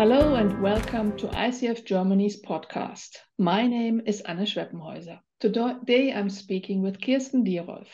Hello 0.00 0.34
and 0.34 0.62
welcome 0.62 1.14
to 1.18 1.26
ICF 1.26 1.84
Germany's 1.84 2.40
podcast. 2.40 3.18
My 3.36 3.66
name 3.66 4.00
is 4.06 4.22
Anne 4.22 4.46
Schweppenhäuser. 4.46 5.18
Today 5.40 6.10
I'm 6.10 6.30
speaking 6.30 6.80
with 6.80 7.02
Kirsten 7.02 7.44
Dierolf. 7.44 7.88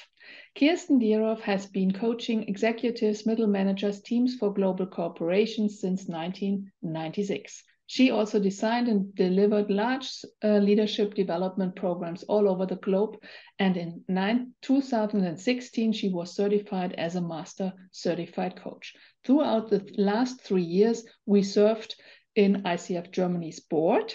Kirsten 0.57 1.01
Dierolf 1.01 1.41
has 1.41 1.66
been 1.66 1.93
coaching 1.93 2.45
executives, 2.45 3.27
middle 3.27 3.48
managers, 3.48 4.03
teams 4.03 4.37
for 4.37 4.55
global 4.55 4.87
corporations 4.87 5.80
since 5.80 6.07
1996. 6.07 7.65
She 7.89 8.11
also 8.11 8.41
designed 8.41 8.89
and 8.89 9.14
delivered 9.14 9.71
large 9.71 10.11
uh, 10.42 10.59
leadership 10.59 11.15
development 11.15 11.77
programs 11.77 12.24
all 12.24 12.48
over 12.48 12.66
the 12.66 12.77
globe. 12.77 13.16
And 13.61 13.77
in 13.77 14.05
nine, 14.09 14.55
2016, 14.62 15.92
she 15.92 16.09
was 16.09 16.34
certified 16.34 16.95
as 16.95 17.14
a 17.14 17.20
master 17.20 17.73
certified 17.92 18.56
coach. 18.56 18.95
Throughout 19.25 19.70
the 19.70 19.88
last 19.97 20.41
three 20.41 20.64
years, 20.64 21.05
we 21.27 21.42
served 21.42 21.95
in 22.34 22.62
ICF 22.64 23.12
Germany's 23.12 23.61
board. 23.61 24.14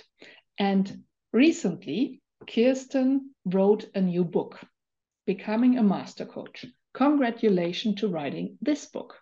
And 0.57 1.03
recently, 1.31 2.21
Kirsten 2.45 3.33
wrote 3.45 3.89
a 3.95 4.01
new 4.01 4.25
book, 4.25 4.59
Becoming 5.25 5.77
a 5.77 5.83
Master 5.83 6.25
Coach. 6.25 6.65
Congratulations 6.93 8.01
to 8.01 8.09
writing 8.09 8.57
this 8.61 8.85
book. 8.85 9.20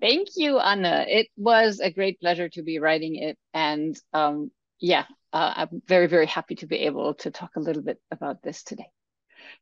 Thank 0.00 0.28
you, 0.36 0.58
Anna. 0.58 1.04
It 1.06 1.28
was 1.36 1.80
a 1.80 1.90
great 1.90 2.20
pleasure 2.20 2.48
to 2.50 2.62
be 2.62 2.78
writing 2.78 3.16
it. 3.16 3.38
And 3.52 3.96
um, 4.12 4.50
yeah, 4.80 5.04
uh, 5.32 5.52
I'm 5.56 5.82
very, 5.86 6.06
very 6.06 6.26
happy 6.26 6.54
to 6.56 6.66
be 6.66 6.76
able 6.78 7.14
to 7.14 7.30
talk 7.30 7.50
a 7.56 7.60
little 7.60 7.82
bit 7.82 7.98
about 8.10 8.42
this 8.42 8.62
today. 8.62 8.88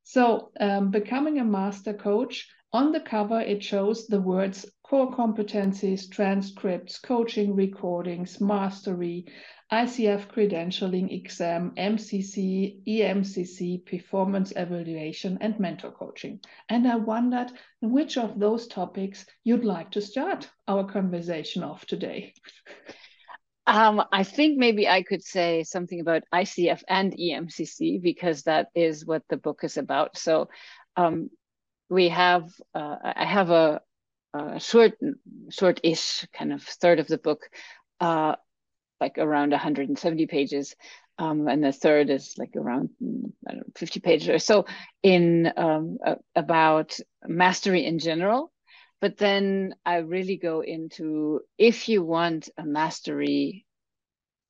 So, 0.05 0.51
um, 0.61 0.91
becoming 0.91 1.39
a 1.39 1.45
master 1.45 1.93
coach, 1.93 2.49
on 2.73 2.93
the 2.93 3.01
cover, 3.01 3.41
it 3.41 3.65
shows 3.65 4.07
the 4.07 4.21
words 4.21 4.67
core 4.83 5.11
competencies, 5.11 6.11
transcripts, 6.11 6.99
coaching 6.99 7.55
recordings, 7.55 8.41
mastery, 8.41 9.27
ICF 9.73 10.29
credentialing 10.29 11.13
exam, 11.13 11.73
MCC, 11.77 12.83
EMCC, 12.87 13.85
performance 13.85 14.53
evaluation, 14.57 15.37
and 15.41 15.61
mentor 15.61 15.91
coaching. 15.91 16.41
And 16.71 16.89
I 16.89 16.97
wondered 16.97 17.53
which 17.83 18.17
of 18.17 18.39
those 18.39 18.67
topics 18.67 19.27
you'd 19.45 19.65
like 19.65 19.91
to 19.91 20.01
start 20.01 20.49
our 20.67 20.91
conversation 20.91 21.63
off 21.63 21.85
today. 21.85 22.33
Um, 23.67 24.03
I 24.11 24.25
think 24.25 24.57
maybe 24.57 24.89
I 24.89 25.03
could 25.03 25.23
say 25.23 25.63
something 25.65 26.01
about 26.01 26.23
ICF 26.35 26.83
and 26.89 27.13
EMCC 27.13 28.01
because 28.01 28.45
that 28.45 28.69
is 28.75 29.05
what 29.05 29.23
the 29.29 29.37
book 29.37 29.61
is 29.63 29.77
about. 29.77 30.17
So 30.17 30.49
um, 30.97 31.29
we 31.91 32.09
have 32.09 32.51
uh, 32.75 32.97
I 33.03 33.27
have 33.27 33.51
a, 33.51 33.83
a 34.33 34.59
short 34.59 34.95
short-ish 35.51 36.27
kind 36.33 36.55
of 36.55 36.63
third 36.63 36.99
of 36.99 37.09
the 37.09 37.19
book, 37.19 37.51
uh, 38.01 38.37
like 39.01 39.19
around 39.19 39.51
170 39.51 40.27
pages, 40.27 40.75
um, 41.19 41.49
and 41.49 41.63
the 41.63 41.73
third 41.73 42.11
is 42.11 42.35
like 42.39 42.55
around 42.57 42.91
know, 43.01 43.63
50 43.77 44.01
pages 44.01 44.29
or 44.29 44.39
so 44.39 44.67
in 45.03 45.53
um, 45.57 45.99
about 46.35 46.99
mastery 47.27 47.85
in 47.85 47.99
general. 47.99 48.53
But 49.01 49.17
then 49.17 49.75
I 49.87 49.99
really 49.99 50.37
go 50.37 50.61
into 50.61 51.41
if 51.57 51.89
you 51.89 52.03
want 52.03 52.49
a 52.59 52.65
mastery 52.65 53.65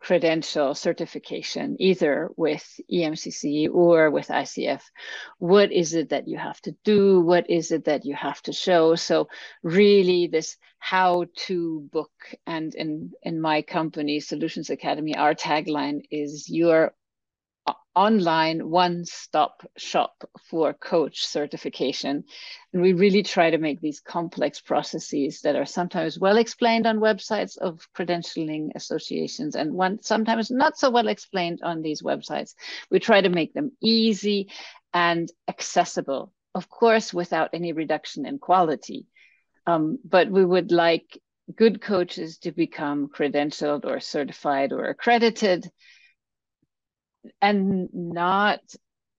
credential 0.01 0.75
certification, 0.75 1.77
either 1.81 2.31
with 2.37 2.81
EMCC 2.93 3.69
or 3.73 4.11
with 4.11 4.29
ICF. 4.29 4.83
What 5.39 5.73
is 5.73 5.95
it 5.95 6.11
that 6.11 6.29
you 6.29 6.39
have 6.39 6.61
to 6.63 6.75
do? 6.85 7.21
What 7.21 7.51
is 7.51 7.73
it 7.73 7.85
that 7.87 8.05
you 8.05 8.15
have 8.15 8.41
to 8.43 8.53
show? 8.53 8.95
So 8.95 9.29
really 9.63 10.29
this 10.29 10.57
how 10.79 11.27
to 11.47 11.89
book 11.93 12.13
and 12.47 12.75
in, 12.75 13.13
in 13.23 13.41
my 13.41 13.63
company, 13.63 14.21
Solutions 14.21 14.71
Academy, 14.71 15.17
our 15.17 15.35
tagline 15.35 16.03
is 16.11 16.49
your 16.49 16.95
online 17.99 18.71
one-stop 18.71 19.69
shop 19.77 20.23
for 20.49 20.73
coach 20.73 21.27
certification. 21.27 22.23
And 22.73 22.81
we 22.81 22.93
really 22.93 23.25
try 23.25 23.51
to 23.51 23.59
make 23.59 23.81
these 23.81 23.99
complex 23.99 24.61
processes 24.61 25.41
that 25.41 25.57
are 25.57 25.67
sometimes 25.67 26.17
well 26.17 26.37
explained 26.37 26.87
on 26.87 27.01
websites 27.01 27.59
of 27.59 27.89
credentialing 27.97 28.69
associations 28.77 29.57
and 29.57 29.75
one 29.75 30.01
sometimes 30.01 30.49
not 30.49 30.79
so 30.79 30.91
well 30.91 31.09
explained 31.09 31.61
on 31.65 31.83
these 31.83 32.01
websites. 32.01 32.55
We 32.89 33.01
try 33.01 33.21
to 33.21 33.29
make 33.31 33.53
them 33.53 33.73
easy 33.83 34.51
and 34.95 35.29
accessible, 35.49 36.33
of 36.55 36.69
course, 36.69 37.13
without 37.13 37.51
any 37.53 37.73
reduction 37.73 38.27
in 38.27 38.39
quality. 38.39 39.07
Um, 39.67 39.99
but 40.05 40.31
we 40.31 40.45
would 40.45 40.71
like 40.71 41.19
good 41.57 41.81
coaches 41.81 42.39
to 42.39 42.53
become 42.53 43.09
credentialed 43.09 43.85
or 43.85 43.99
certified 43.99 44.73
or 44.73 44.85
accredited 44.85 45.69
and 47.41 47.89
not 47.93 48.61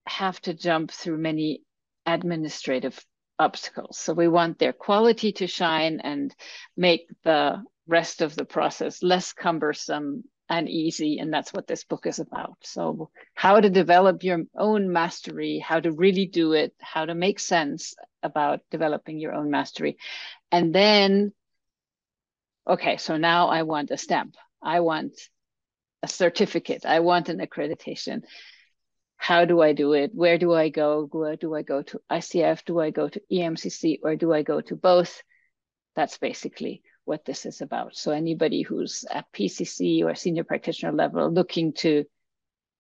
have 0.06 0.40
to 0.42 0.54
jump 0.54 0.92
through 0.92 1.18
many 1.18 1.62
administrative 2.06 3.04
obstacles. 3.38 3.98
So 3.98 4.14
we 4.14 4.28
want 4.28 4.60
their 4.60 4.74
quality 4.74 5.32
to 5.34 5.48
shine 5.48 6.00
and 6.02 6.36
make 6.76 7.08
the 7.24 7.64
rest 7.88 8.22
of 8.22 8.36
the 8.36 8.46
process 8.46 9.02
less 9.02 9.34
cumbersome 9.34 10.24
and 10.50 10.68
easy. 10.68 11.20
And 11.20 11.32
that's 11.32 11.54
what 11.54 11.68
this 11.68 11.84
book 11.84 12.06
is 12.08 12.20
about. 12.20 12.58
So, 12.64 13.12
how 13.36 13.60
to 13.60 13.70
develop 13.70 14.24
your 14.24 14.44
own 14.58 14.92
mastery, 14.92 15.60
how 15.60 15.80
to 15.80 15.92
really 15.92 16.26
do 16.26 16.54
it, 16.54 16.74
how 16.80 17.06
to 17.06 17.14
make 17.14 17.40
sense 17.40 17.96
about 18.24 18.62
developing 18.72 19.20
your 19.20 19.34
own 19.34 19.52
mastery. 19.52 19.98
And 20.52 20.74
then, 20.74 21.34
okay, 22.68 22.98
so 22.98 23.18
now 23.18 23.50
I 23.50 23.62
want 23.62 23.92
a 23.92 23.98
stamp. 23.98 24.36
I 24.62 24.80
want 24.80 25.14
a 26.02 26.08
certificate. 26.08 26.86
I 26.86 27.00
want 27.00 27.30
an 27.30 27.40
accreditation. 27.40 28.24
How 29.18 29.46
do 29.46 29.62
I 29.62 29.74
do 29.74 29.94
it? 29.94 30.12
Where 30.14 30.38
do 30.38 30.54
I 30.54 30.70
go? 30.70 31.08
Do 31.40 31.56
I 31.56 31.62
go 31.62 31.82
to 31.82 32.00
ICF? 32.10 32.64
Do 32.66 32.80
I 32.80 32.90
go 32.90 33.10
to 33.10 33.22
EMCC 33.32 34.00
or 34.04 34.16
do 34.16 34.32
I 34.32 34.44
go 34.44 34.62
to 34.62 34.76
both? 34.76 35.22
That's 35.96 36.18
basically 36.18 36.82
what 37.04 37.26
this 37.26 37.46
is 37.46 37.62
about. 37.62 37.96
So 37.96 38.12
anybody 38.12 38.62
who's 38.62 39.04
at 39.10 39.32
PCC 39.34 40.06
or 40.06 40.16
senior 40.16 40.44
practitioner 40.44 40.94
level 40.94 41.30
looking 41.30 41.74
to 41.74 42.06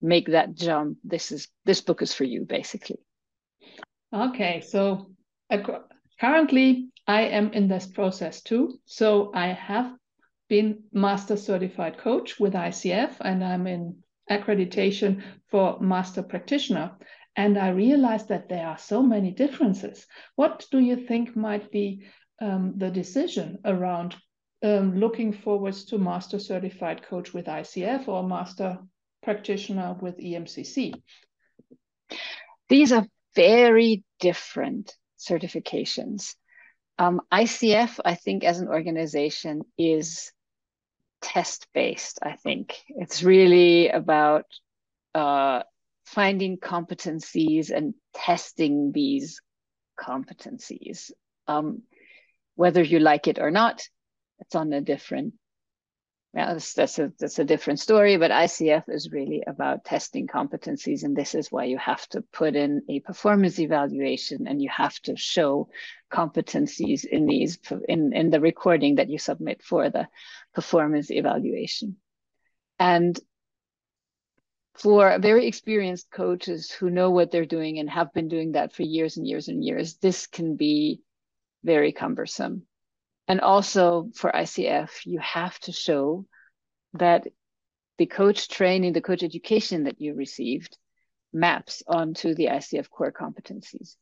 make 0.01 0.27
that 0.27 0.55
jump, 0.55 0.97
this 1.03 1.31
is 1.31 1.49
this 1.65 1.81
book 1.81 2.01
is 2.01 2.13
for 2.13 2.23
you 2.23 2.45
basically. 2.45 2.99
Okay, 4.13 4.61
so 4.61 5.11
currently 6.19 6.89
I 7.05 7.23
am 7.23 7.51
in 7.51 7.67
this 7.67 7.85
process 7.87 8.41
too. 8.41 8.79
So 8.85 9.31
I 9.33 9.47
have 9.47 9.91
been 10.49 10.83
master 10.91 11.37
certified 11.37 11.97
coach 11.97 12.39
with 12.39 12.53
ICF 12.53 13.15
and 13.21 13.43
I'm 13.43 13.67
in 13.67 14.03
accreditation 14.29 15.23
for 15.49 15.79
master 15.79 16.23
practitioner. 16.23 16.97
And 17.35 17.57
I 17.57 17.69
realized 17.69 18.27
that 18.29 18.49
there 18.49 18.67
are 18.67 18.77
so 18.77 19.01
many 19.01 19.31
differences. 19.31 20.05
What 20.35 20.65
do 20.71 20.79
you 20.79 20.95
think 20.95 21.35
might 21.35 21.71
be 21.71 22.03
um, 22.41 22.73
the 22.77 22.89
decision 22.89 23.59
around 23.63 24.15
um, 24.63 24.99
looking 24.99 25.31
forwards 25.31 25.85
to 25.85 25.97
master 25.97 26.39
certified 26.39 27.03
coach 27.03 27.33
with 27.33 27.45
ICF 27.45 28.07
or 28.07 28.27
master 28.27 28.79
practitioner 29.23 29.95
with 30.01 30.17
EMCC? 30.17 30.93
These 32.67 32.91
are 32.91 33.07
very 33.35 34.03
different 34.19 34.95
certifications. 35.19 36.35
Um, 36.97 37.21
ICF, 37.31 37.99
I 38.03 38.15
think, 38.15 38.43
as 38.43 38.59
an 38.59 38.67
organization, 38.67 39.61
is 39.77 40.31
test 41.21 41.67
based 41.73 42.19
i 42.23 42.33
think 42.33 42.77
it's 42.89 43.23
really 43.23 43.89
about 43.89 44.45
uh, 45.15 45.63
finding 46.05 46.57
competencies 46.57 47.71
and 47.71 47.93
testing 48.13 48.91
these 48.91 49.41
competencies 49.99 51.11
um, 51.47 51.81
whether 52.55 52.83
you 52.83 52.99
like 52.99 53.27
it 53.27 53.39
or 53.39 53.51
not 53.51 53.81
it's 54.39 54.55
on 54.55 54.71
a 54.71 54.81
different 54.81 55.33
yeah, 56.33 56.53
that's, 56.53 56.73
that's 56.73 56.99
a 56.99 57.11
that's 57.19 57.39
a 57.39 57.43
different 57.43 57.79
story. 57.79 58.17
But 58.17 58.29
ICF 58.29 58.83
is 58.87 59.11
really 59.11 59.43
about 59.47 59.83
testing 59.83 60.27
competencies, 60.27 61.03
and 61.03 61.15
this 61.15 61.33
is 61.33 61.51
why 61.51 61.63
you 61.63 61.79
have 61.79 62.07
to 62.09 62.21
put 62.21 62.55
in 62.55 62.83
a 62.87 62.99
performance 62.99 63.59
evaluation, 63.59 64.47
and 64.47 64.61
you 64.61 64.69
have 64.69 64.99
to 65.01 65.15
show 65.15 65.69
competencies 66.11 67.05
in 67.05 67.25
these 67.25 67.57
in 67.87 68.13
in 68.13 68.29
the 68.29 68.39
recording 68.39 68.95
that 68.95 69.09
you 69.09 69.19
submit 69.19 69.61
for 69.63 69.89
the 69.89 70.07
performance 70.53 71.11
evaluation. 71.11 71.97
And 72.79 73.19
for 74.75 75.19
very 75.19 75.47
experienced 75.47 76.09
coaches 76.09 76.71
who 76.71 76.89
know 76.89 77.11
what 77.11 77.31
they're 77.31 77.45
doing 77.45 77.79
and 77.79 77.89
have 77.89 78.13
been 78.13 78.29
doing 78.29 78.53
that 78.53 78.73
for 78.73 78.83
years 78.83 79.17
and 79.17 79.27
years 79.27 79.49
and 79.49 79.63
years, 79.63 79.97
this 79.97 80.27
can 80.27 80.55
be 80.55 81.01
very 81.63 81.91
cumbersome 81.91 82.65
and 83.29 83.41
also 83.41 84.09
for 84.15 84.31
ICF, 84.31 85.05
you 85.05 85.19
have 85.19 85.57
to 85.59 85.71
show 85.71 86.25
that 86.93 87.27
the 87.99 88.07
coach 88.07 88.49
training, 88.49 88.93
the 88.93 89.01
coach 89.01 89.21
education 89.21 89.83
that 89.83 90.01
you 90.01 90.15
received 90.15 90.75
maps 91.31 91.83
onto 91.87 92.33
the 92.33 92.47
ICF 92.47 92.89
core 92.89 93.11
competencies. 93.11 93.95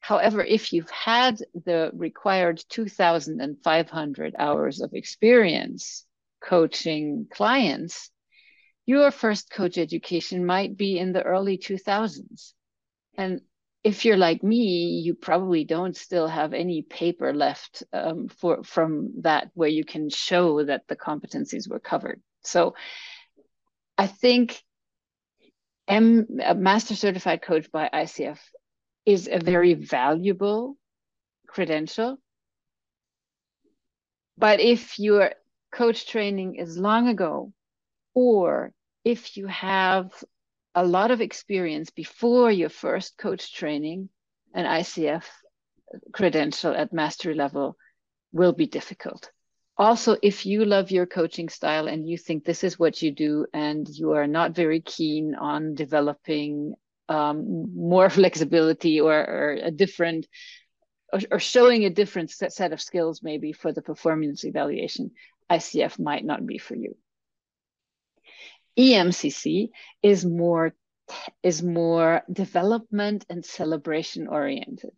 However, 0.00 0.42
if 0.42 0.72
you've 0.72 0.90
had 0.90 1.38
the 1.54 1.90
required 1.94 2.62
2,500 2.68 4.34
hours 4.38 4.80
of 4.80 4.94
experience 4.94 6.06
coaching 6.42 7.26
clients, 7.30 8.10
your 8.86 9.10
first 9.10 9.50
coach 9.50 9.78
education 9.78 10.44
might 10.46 10.76
be 10.76 10.98
in 10.98 11.12
the 11.12 11.22
early 11.22 11.58
2000s. 11.58 12.54
And 13.16 13.42
if 13.84 14.04
you're 14.04 14.16
like 14.16 14.42
me, 14.42 15.00
you 15.04 15.14
probably 15.14 15.64
don't 15.64 15.96
still 15.96 16.26
have 16.26 16.54
any 16.54 16.82
paper 16.82 17.32
left 17.32 17.82
um, 17.92 18.28
for 18.28 18.62
from 18.64 19.12
that 19.22 19.50
where 19.54 19.68
you 19.68 19.84
can 19.84 20.10
show 20.10 20.64
that 20.64 20.88
the 20.88 20.96
competencies 20.96 21.68
were 21.68 21.78
covered. 21.78 22.20
So 22.42 22.74
I 23.96 24.06
think 24.06 24.62
M, 25.86 26.26
a 26.42 26.54
master 26.54 26.94
certified 26.94 27.42
coach 27.42 27.70
by 27.70 27.90
ICF 27.92 28.38
is 29.06 29.28
a 29.30 29.38
very 29.38 29.74
valuable 29.74 30.76
credential. 31.46 32.18
But 34.38 34.60
if 34.60 34.98
your 34.98 35.32
coach 35.72 36.06
training 36.06 36.56
is 36.56 36.78
long 36.78 37.08
ago, 37.08 37.52
or 38.14 38.72
if 39.04 39.36
you 39.36 39.46
have 39.46 40.12
a 40.74 40.84
lot 40.84 41.10
of 41.10 41.20
experience 41.20 41.90
before 41.90 42.50
your 42.50 42.68
first 42.68 43.18
coach 43.18 43.52
training, 43.52 44.08
an 44.54 44.64
ICF 44.64 45.24
credential 46.12 46.74
at 46.74 46.92
mastery 46.92 47.34
level 47.34 47.76
will 48.32 48.52
be 48.52 48.66
difficult. 48.66 49.30
Also, 49.76 50.16
if 50.22 50.44
you 50.44 50.64
love 50.64 50.90
your 50.90 51.06
coaching 51.06 51.48
style 51.48 51.88
and 51.88 52.08
you 52.08 52.18
think 52.18 52.44
this 52.44 52.62
is 52.64 52.78
what 52.78 53.02
you 53.02 53.10
do, 53.10 53.46
and 53.52 53.88
you 53.88 54.12
are 54.12 54.26
not 54.26 54.54
very 54.54 54.80
keen 54.80 55.34
on 55.34 55.74
developing 55.74 56.74
um, 57.10 57.74
more 57.74 58.08
flexibility 58.20 59.00
or, 59.00 59.12
or 59.12 59.58
a 59.62 59.70
different 59.70 60.26
or, 61.12 61.20
or, 61.32 61.38
showing 61.40 61.84
a 61.84 61.90
different 61.90 62.30
set 62.30 62.72
of 62.72 62.80
skills 62.80 63.20
maybe 63.20 63.52
for 63.52 63.72
the 63.72 63.82
performance 63.82 64.44
evaluation, 64.44 65.10
ICF 65.50 65.98
might 65.98 66.24
not 66.24 66.46
be 66.46 66.56
for 66.56 66.76
you. 66.76 66.96
EMCC 68.78 69.70
is 70.02 70.24
more 70.24 70.72
is 71.42 71.60
more 71.60 72.22
development 72.32 73.26
and 73.28 73.44
celebration 73.44 74.28
oriented. 74.28 74.92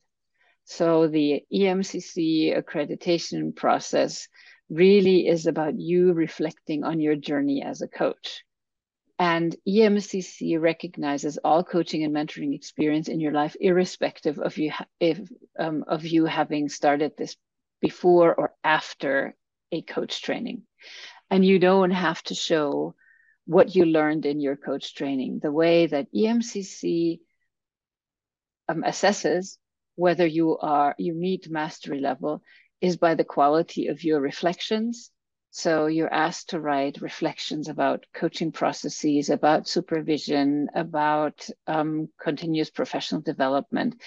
So 0.64 1.08
the 1.08 1.42
EMCC 1.50 2.54
accreditation 2.54 3.56
process 3.56 4.28
really 4.68 5.26
is 5.26 5.46
about 5.46 5.80
you 5.80 6.12
reflecting 6.12 6.84
on 6.84 7.00
your 7.00 7.16
journey 7.16 7.62
as 7.62 7.80
a 7.80 7.88
coach. 7.88 8.44
And 9.18 9.54
EMCC 9.68 10.60
recognizes 10.60 11.38
all 11.38 11.62
coaching 11.62 12.02
and 12.02 12.14
mentoring 12.14 12.54
experience 12.54 13.08
in 13.08 13.20
your 13.20 13.32
life, 13.32 13.56
irrespective 13.60 14.38
of 14.38 14.58
you 14.58 14.72
if 14.98 15.20
um, 15.58 15.84
of 15.86 16.04
you 16.04 16.24
having 16.24 16.68
started 16.68 17.12
this 17.16 17.36
before 17.80 18.34
or 18.34 18.54
after 18.64 19.36
a 19.70 19.82
coach 19.82 20.22
training. 20.22 20.62
And 21.30 21.44
you 21.44 21.58
don't 21.58 21.92
have 21.92 22.22
to 22.24 22.34
show 22.34 22.94
what 23.46 23.74
you 23.74 23.84
learned 23.84 24.26
in 24.26 24.40
your 24.40 24.56
coach 24.56 24.94
training. 24.94 25.40
The 25.42 25.52
way 25.52 25.86
that 25.86 26.12
EMCC 26.12 27.20
um, 28.68 28.82
assesses 28.82 29.58
whether 29.94 30.26
you 30.26 30.56
are 30.58 30.94
you 30.98 31.14
meet 31.14 31.50
mastery 31.50 32.00
level 32.00 32.42
is 32.80 32.96
by 32.96 33.14
the 33.14 33.24
quality 33.24 33.88
of 33.88 34.02
your 34.02 34.20
reflections. 34.20 35.10
So 35.54 35.84
you're 35.84 36.12
asked 36.12 36.48
to 36.50 36.60
write 36.60 37.02
reflections 37.02 37.68
about 37.68 38.06
coaching 38.14 38.52
processes, 38.52 39.28
about 39.28 39.68
supervision, 39.68 40.70
about 40.74 41.46
um, 41.66 42.08
continuous 42.18 42.70
professional 42.70 43.20
development, 43.20 44.00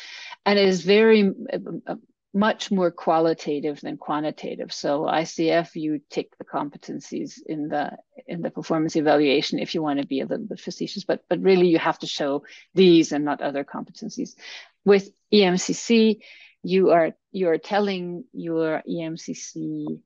and 0.43 0.57
it 0.57 0.67
is 0.67 0.81
very 0.81 1.31
uh, 1.53 1.95
much 2.33 2.71
more 2.71 2.89
qualitative 2.89 3.79
than 3.79 3.97
quantitative. 3.97 4.73
So 4.73 5.01
ICF, 5.01 5.75
you 5.75 6.01
take 6.09 6.35
the 6.39 6.45
competencies 6.45 7.39
in 7.45 7.67
the 7.67 7.91
in 8.25 8.41
the 8.41 8.49
performance 8.49 8.95
evaluation 8.95 9.59
if 9.59 9.75
you 9.75 9.83
want 9.83 10.01
to 10.01 10.07
be 10.07 10.21
a 10.21 10.25
little 10.25 10.47
bit 10.47 10.59
facetious, 10.59 11.03
but 11.03 11.25
but 11.29 11.39
really 11.41 11.67
you 11.67 11.77
have 11.77 11.99
to 11.99 12.07
show 12.07 12.43
these 12.73 13.11
and 13.11 13.23
not 13.23 13.43
other 13.43 13.63
competencies. 13.63 14.35
With 14.83 15.11
EMCC, 15.31 16.21
you 16.63 16.89
are 16.89 17.11
you 17.31 17.49
are 17.49 17.59
telling 17.59 18.23
your 18.33 18.81
EMCC 18.89 20.01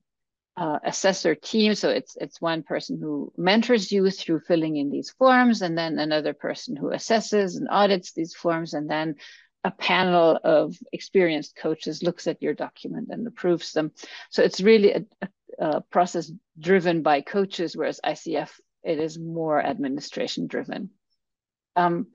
uh, 0.56 0.78
assessor 0.84 1.34
team. 1.34 1.74
So 1.74 1.90
it's 1.90 2.16
it's 2.20 2.40
one 2.40 2.62
person 2.62 2.98
who 3.00 3.32
mentors 3.36 3.90
you 3.90 4.10
through 4.10 4.40
filling 4.40 4.76
in 4.76 4.90
these 4.90 5.10
forms, 5.10 5.62
and 5.62 5.76
then 5.76 5.98
another 5.98 6.34
person 6.34 6.76
who 6.76 6.90
assesses 6.90 7.56
and 7.56 7.68
audits 7.70 8.12
these 8.12 8.34
forms, 8.34 8.74
and 8.74 8.88
then 8.88 9.16
a 9.64 9.70
panel 9.70 10.38
of 10.42 10.76
experienced 10.92 11.56
coaches 11.56 12.02
looks 12.02 12.26
at 12.26 12.42
your 12.42 12.54
document 12.54 13.08
and 13.10 13.26
approves 13.26 13.72
them. 13.72 13.92
So 14.30 14.42
it's 14.42 14.60
really 14.60 14.92
a, 14.92 15.28
a, 15.58 15.80
process 15.82 16.32
driven 16.58 17.02
by 17.02 17.20
coaches, 17.20 17.76
whereas 17.76 18.00
ICF, 18.04 18.50
it 18.82 18.98
is 18.98 19.18
more 19.18 19.62
administration 19.62 20.46
driven. 20.46 20.90
Um, 21.76 22.06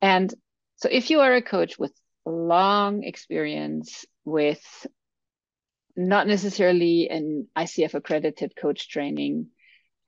and 0.00 0.32
so 0.76 0.88
if 0.90 1.10
you 1.10 1.20
are 1.20 1.34
a 1.34 1.42
coach 1.42 1.78
with 1.78 1.92
long 2.24 3.02
experience 3.02 4.04
with 4.24 4.62
not 5.96 6.26
necessarily 6.26 7.08
an 7.08 7.48
ICF 7.56 7.94
accredited 7.94 8.54
coach 8.56 8.88
training, 8.88 9.48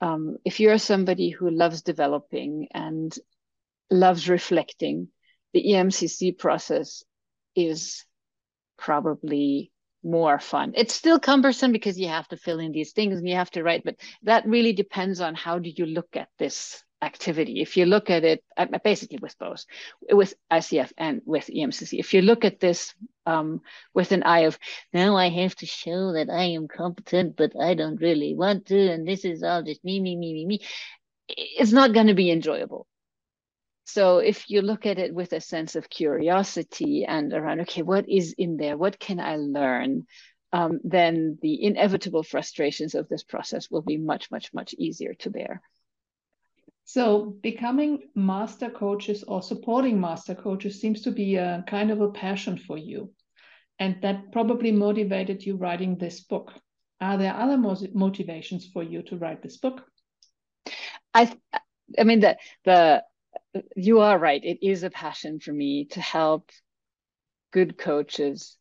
um, 0.00 0.36
if 0.44 0.60
you're 0.60 0.78
somebody 0.78 1.30
who 1.30 1.50
loves 1.50 1.82
developing 1.82 2.68
and 2.72 3.16
loves 3.90 4.28
reflecting, 4.28 5.08
the 5.52 5.64
EMCC 5.64 6.38
process 6.38 7.02
is 7.54 8.04
probably 8.76 9.72
more 10.02 10.38
fun. 10.38 10.72
It's 10.76 10.94
still 10.94 11.18
cumbersome 11.18 11.72
because 11.72 11.98
you 11.98 12.08
have 12.08 12.28
to 12.28 12.36
fill 12.36 12.60
in 12.60 12.72
these 12.72 12.92
things 12.92 13.18
and 13.18 13.28
you 13.28 13.34
have 13.34 13.50
to 13.52 13.62
write, 13.62 13.84
but 13.84 13.96
that 14.22 14.46
really 14.46 14.72
depends 14.72 15.20
on 15.20 15.34
how 15.34 15.58
do 15.58 15.70
you 15.74 15.86
look 15.86 16.14
at 16.14 16.28
this 16.38 16.82
activity. 17.02 17.60
If 17.60 17.76
you 17.76 17.86
look 17.86 18.10
at 18.10 18.24
it, 18.24 18.44
basically 18.84 19.18
with 19.20 19.36
both, 19.38 19.64
with 20.10 20.34
ICF 20.52 20.92
and 20.96 21.22
with 21.24 21.46
EMCC, 21.46 21.98
if 21.98 22.14
you 22.14 22.22
look 22.22 22.44
at 22.44 22.60
this 22.60 22.94
um, 23.26 23.60
with 23.92 24.12
an 24.12 24.22
eye 24.22 24.40
of, 24.40 24.58
now 24.92 25.16
I 25.16 25.28
have 25.28 25.54
to 25.56 25.66
show 25.66 26.12
that 26.12 26.30
I 26.30 26.44
am 26.44 26.68
competent, 26.68 27.36
but 27.36 27.52
I 27.60 27.74
don't 27.74 28.00
really 28.00 28.34
want 28.34 28.66
to, 28.66 28.92
and 28.92 29.06
this 29.06 29.24
is 29.24 29.42
all 29.42 29.62
just 29.62 29.84
me, 29.84 30.00
me, 30.00 30.16
me, 30.16 30.32
me, 30.32 30.46
me, 30.46 30.60
it's 31.28 31.72
not 31.72 31.92
going 31.92 32.06
to 32.06 32.14
be 32.14 32.30
enjoyable. 32.30 32.86
So 33.84 34.18
if 34.18 34.50
you 34.50 34.62
look 34.62 34.84
at 34.84 34.98
it 34.98 35.14
with 35.14 35.32
a 35.32 35.40
sense 35.40 35.76
of 35.76 35.88
curiosity 35.88 37.04
and 37.04 37.32
around, 37.32 37.60
okay, 37.62 37.82
what 37.82 38.08
is 38.08 38.34
in 38.36 38.56
there? 38.56 38.76
What 38.76 38.98
can 38.98 39.20
I 39.20 39.36
learn? 39.36 40.06
Um, 40.52 40.80
then 40.82 41.38
the 41.42 41.64
inevitable 41.64 42.22
frustrations 42.22 42.94
of 42.94 43.08
this 43.08 43.22
process 43.22 43.70
will 43.70 43.82
be 43.82 43.96
much, 43.96 44.30
much, 44.30 44.52
much 44.52 44.74
easier 44.74 45.14
to 45.14 45.30
bear. 45.30 45.62
So 46.84 47.36
becoming 47.42 48.08
master 48.14 48.70
coaches 48.70 49.24
or 49.26 49.42
supporting 49.42 50.00
master 50.00 50.36
coaches 50.36 50.80
seems 50.80 51.02
to 51.02 51.10
be 51.10 51.34
a 51.34 51.64
kind 51.66 51.90
of 51.90 52.00
a 52.00 52.10
passion 52.10 52.56
for 52.56 52.78
you. 52.78 53.10
And 53.78 53.96
that 54.02 54.32
probably 54.32 54.72
motivated 54.72 55.44
you 55.44 55.56
writing 55.56 55.96
this 55.96 56.20
book. 56.20 56.52
Are 57.00 57.18
there 57.18 57.34
other 57.34 57.58
motivations 57.58 58.70
for 58.72 58.82
you 58.82 59.02
to 59.02 59.16
write 59.16 59.42
this 59.42 59.58
book? 59.58 59.82
I, 61.12 61.32
I 61.98 62.04
mean, 62.04 62.20
the, 62.20 62.38
the 62.64 63.04
you 63.76 64.00
are 64.00 64.18
right. 64.18 64.42
It 64.42 64.58
is 64.62 64.82
a 64.82 64.90
passion 64.90 65.40
for 65.40 65.52
me 65.52 65.86
to 65.86 66.00
help 66.00 66.50
good 67.52 67.76
coaches 67.76 68.56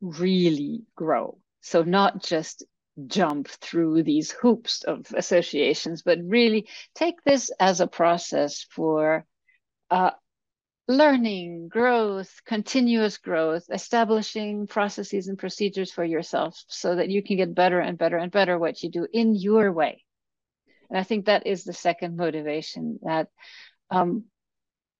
really 0.00 0.82
grow. 0.96 1.38
So 1.60 1.82
not 1.82 2.22
just 2.22 2.64
jump 3.06 3.48
through 3.48 4.02
these 4.02 4.30
hoops 4.30 4.84
of 4.84 5.06
associations, 5.14 6.02
but 6.02 6.18
really 6.22 6.68
take 6.94 7.22
this 7.24 7.50
as 7.58 7.80
a 7.80 7.86
process 7.86 8.66
for 8.70 9.24
uh, 9.90 10.10
learning, 10.86 11.68
growth, 11.68 12.40
continuous 12.44 13.18
growth, 13.18 13.64
establishing 13.70 14.66
processes 14.66 15.28
and 15.28 15.38
procedures 15.38 15.90
for 15.90 16.04
yourself 16.04 16.62
so 16.68 16.96
that 16.96 17.08
you 17.08 17.22
can 17.22 17.36
get 17.36 17.54
better 17.54 17.80
and 17.80 17.96
better 17.96 18.18
and 18.18 18.30
better 18.30 18.58
what 18.58 18.82
you 18.82 18.90
do 18.90 19.06
in 19.12 19.34
your 19.34 19.72
way. 19.72 20.04
And 20.90 20.98
I 20.98 21.02
think 21.02 21.26
that 21.26 21.46
is 21.46 21.64
the 21.64 21.72
second 21.72 22.16
motivation 22.16 22.98
that 23.02 23.28
um, 23.90 24.24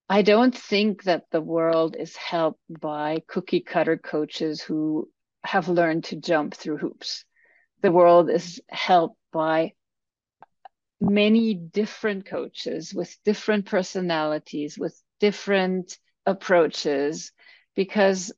I 0.09 0.23
don't 0.23 0.55
think 0.55 1.05
that 1.05 1.25
the 1.31 1.41
world 1.41 1.97
is 1.99 2.17
helped 2.17 2.61
by 2.69 3.23
cookie 3.27 3.61
cutter 3.61 3.99
coaches 3.99 4.63
who 4.63 5.09
have 5.45 5.69
learned 5.69 6.05
to 6.05 6.17
jump 6.17 6.55
through 6.55 6.79
hoops. 6.79 7.25
The 7.83 7.93
world 7.93 8.31
is 8.31 8.63
helped 8.69 9.19
by 9.33 9.73
many 11.01 11.55
different 11.55 12.25
coaches 12.25 12.95
with 12.95 13.15
different 13.25 13.67
personalities, 13.67 14.79
with 14.79 14.99
different 15.21 15.99
approaches, 16.27 17.33
because 17.75 18.33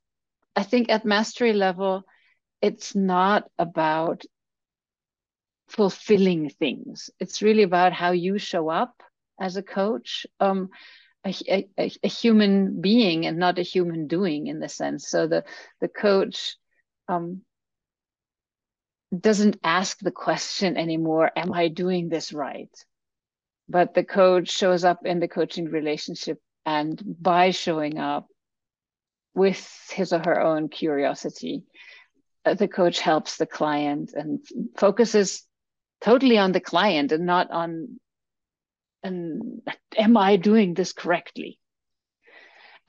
I 0.55 0.63
think 0.63 0.89
at 0.89 1.05
mastery 1.05 1.53
level, 1.53 2.05
it's 2.63 2.95
not 2.95 3.51
about 3.59 4.25
fulfilling 5.69 6.49
things. 6.49 7.11
It's 7.21 7.43
really 7.43 7.63
about 7.63 7.93
how 7.93 8.13
you 8.13 8.39
show 8.39 8.69
up 8.69 9.03
as 9.39 9.57
a 9.57 9.63
coach, 9.63 10.27
um, 10.41 10.71
a, 11.27 11.35
a, 11.79 11.91
a, 12.03 12.09
human 12.09 12.81
being 12.81 13.27
and 13.27 13.39
not 13.39 13.59
a 13.59 13.63
human 13.63 14.07
doing 14.07 14.47
in 14.47 14.61
the 14.61 14.69
sense. 14.69 15.09
So 15.09 15.27
the 15.27 15.45
the 15.81 15.89
coach 15.89 16.57
um, 17.09 17.43
doesn't 19.19 19.59
ask 19.63 19.99
the 19.99 20.11
question 20.11 20.77
anymore, 20.77 21.31
am 21.37 21.53
I 21.53 21.69
doing 21.69 22.09
this 22.09 22.33
right? 22.33 22.71
But 23.69 23.95
the 23.95 24.05
coach 24.05 24.51
shows 24.51 24.85
up 24.85 25.05
in 25.05 25.21
the 25.21 25.29
coaching 25.29 25.67
relationship 25.67 26.41
and 26.67 27.01
by 27.21 27.53
showing 27.53 27.99
up 27.99 28.27
with 29.35 29.71
his 29.91 30.13
or 30.13 30.19
her 30.19 30.41
own 30.41 30.69
curiosity, 30.69 31.65
uh, 32.45 32.55
the 32.55 32.69
coach 32.69 32.99
helps 32.99 33.37
the 33.37 33.47
client 33.47 34.13
and 34.15 34.41
focuses 34.77 35.45
totally 36.01 36.39
on 36.39 36.53
the 36.53 36.61
client 36.61 37.13
and 37.13 37.25
not 37.25 37.51
on 37.51 38.01
and 39.03 39.63
am 39.97 40.17
I 40.17 40.37
doing 40.37 40.75
this 40.75 40.93
correctly? 40.93 41.61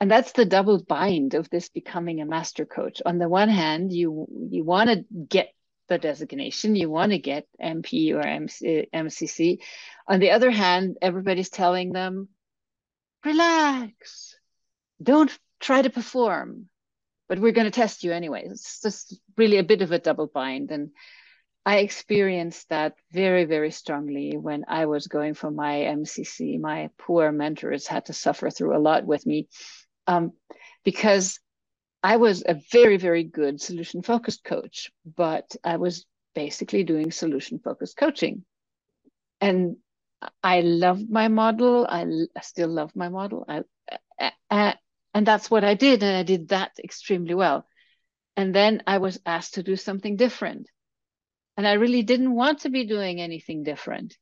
And 0.00 0.10
that's 0.10 0.32
the 0.32 0.44
double 0.44 0.82
bind 0.82 1.34
of 1.34 1.48
this 1.50 1.68
becoming 1.68 2.20
a 2.20 2.26
master 2.26 2.64
coach. 2.64 3.00
On 3.04 3.18
the 3.18 3.28
one 3.28 3.48
hand, 3.48 3.92
you 3.92 4.26
you 4.50 4.64
want 4.64 4.90
to 4.90 5.04
get 5.28 5.52
the 5.88 5.98
designation, 5.98 6.76
you 6.76 6.90
want 6.90 7.12
to 7.12 7.18
get 7.18 7.46
MP 7.62 8.14
or 8.14 8.20
MC, 8.20 8.88
MCC. 8.94 9.58
On 10.06 10.20
the 10.20 10.32
other 10.32 10.50
hand, 10.50 10.96
everybody's 11.00 11.48
telling 11.48 11.92
them, 11.92 12.28
relax, 13.24 14.36
don't 15.02 15.36
try 15.60 15.82
to 15.82 15.90
perform, 15.90 16.68
but 17.28 17.38
we're 17.38 17.52
going 17.52 17.66
to 17.66 17.70
test 17.70 18.04
you 18.04 18.12
anyway. 18.12 18.44
It's 18.46 18.80
just 18.80 19.18
really 19.36 19.58
a 19.58 19.64
bit 19.64 19.82
of 19.82 19.92
a 19.92 19.98
double 19.98 20.26
bind. 20.26 20.70
And 20.70 20.90
I 21.66 21.78
experienced 21.78 22.68
that 22.70 22.94
very, 23.12 23.44
very 23.44 23.70
strongly 23.70 24.36
when 24.36 24.64
I 24.68 24.86
was 24.86 25.06
going 25.06 25.34
for 25.34 25.50
my 25.50 25.74
MCC. 25.74 26.58
My 26.58 26.90
poor 26.98 27.30
mentors 27.30 27.86
had 27.86 28.06
to 28.06 28.12
suffer 28.12 28.50
through 28.50 28.76
a 28.76 28.80
lot 28.80 29.04
with 29.04 29.26
me 29.26 29.48
um, 30.06 30.32
because 30.84 31.40
I 32.02 32.16
was 32.16 32.42
a 32.46 32.60
very, 32.72 32.96
very 32.96 33.24
good 33.24 33.60
solution 33.60 34.02
focused 34.02 34.44
coach, 34.44 34.90
but 35.04 35.56
I 35.64 35.76
was 35.76 36.06
basically 36.34 36.84
doing 36.84 37.10
solution 37.10 37.58
focused 37.58 37.96
coaching. 37.96 38.44
And 39.40 39.76
I 40.42 40.60
loved 40.60 41.08
my 41.10 41.28
model. 41.28 41.86
I, 41.88 42.02
I 42.36 42.40
still 42.40 42.68
love 42.68 42.94
my 42.94 43.08
model. 43.08 43.44
I, 43.48 43.62
uh, 44.50 44.72
and 45.14 45.26
that's 45.26 45.50
what 45.50 45.64
I 45.64 45.74
did. 45.74 46.02
And 46.02 46.16
I 46.16 46.22
did 46.22 46.48
that 46.48 46.72
extremely 46.82 47.34
well. 47.34 47.66
And 48.36 48.54
then 48.54 48.82
I 48.86 48.98
was 48.98 49.20
asked 49.26 49.54
to 49.54 49.62
do 49.62 49.76
something 49.76 50.16
different. 50.16 50.68
And 51.56 51.66
I 51.66 51.72
really 51.74 52.02
didn't 52.02 52.34
want 52.34 52.60
to 52.60 52.70
be 52.70 52.86
doing 52.86 53.20
anything 53.20 53.64
different. 53.64 54.16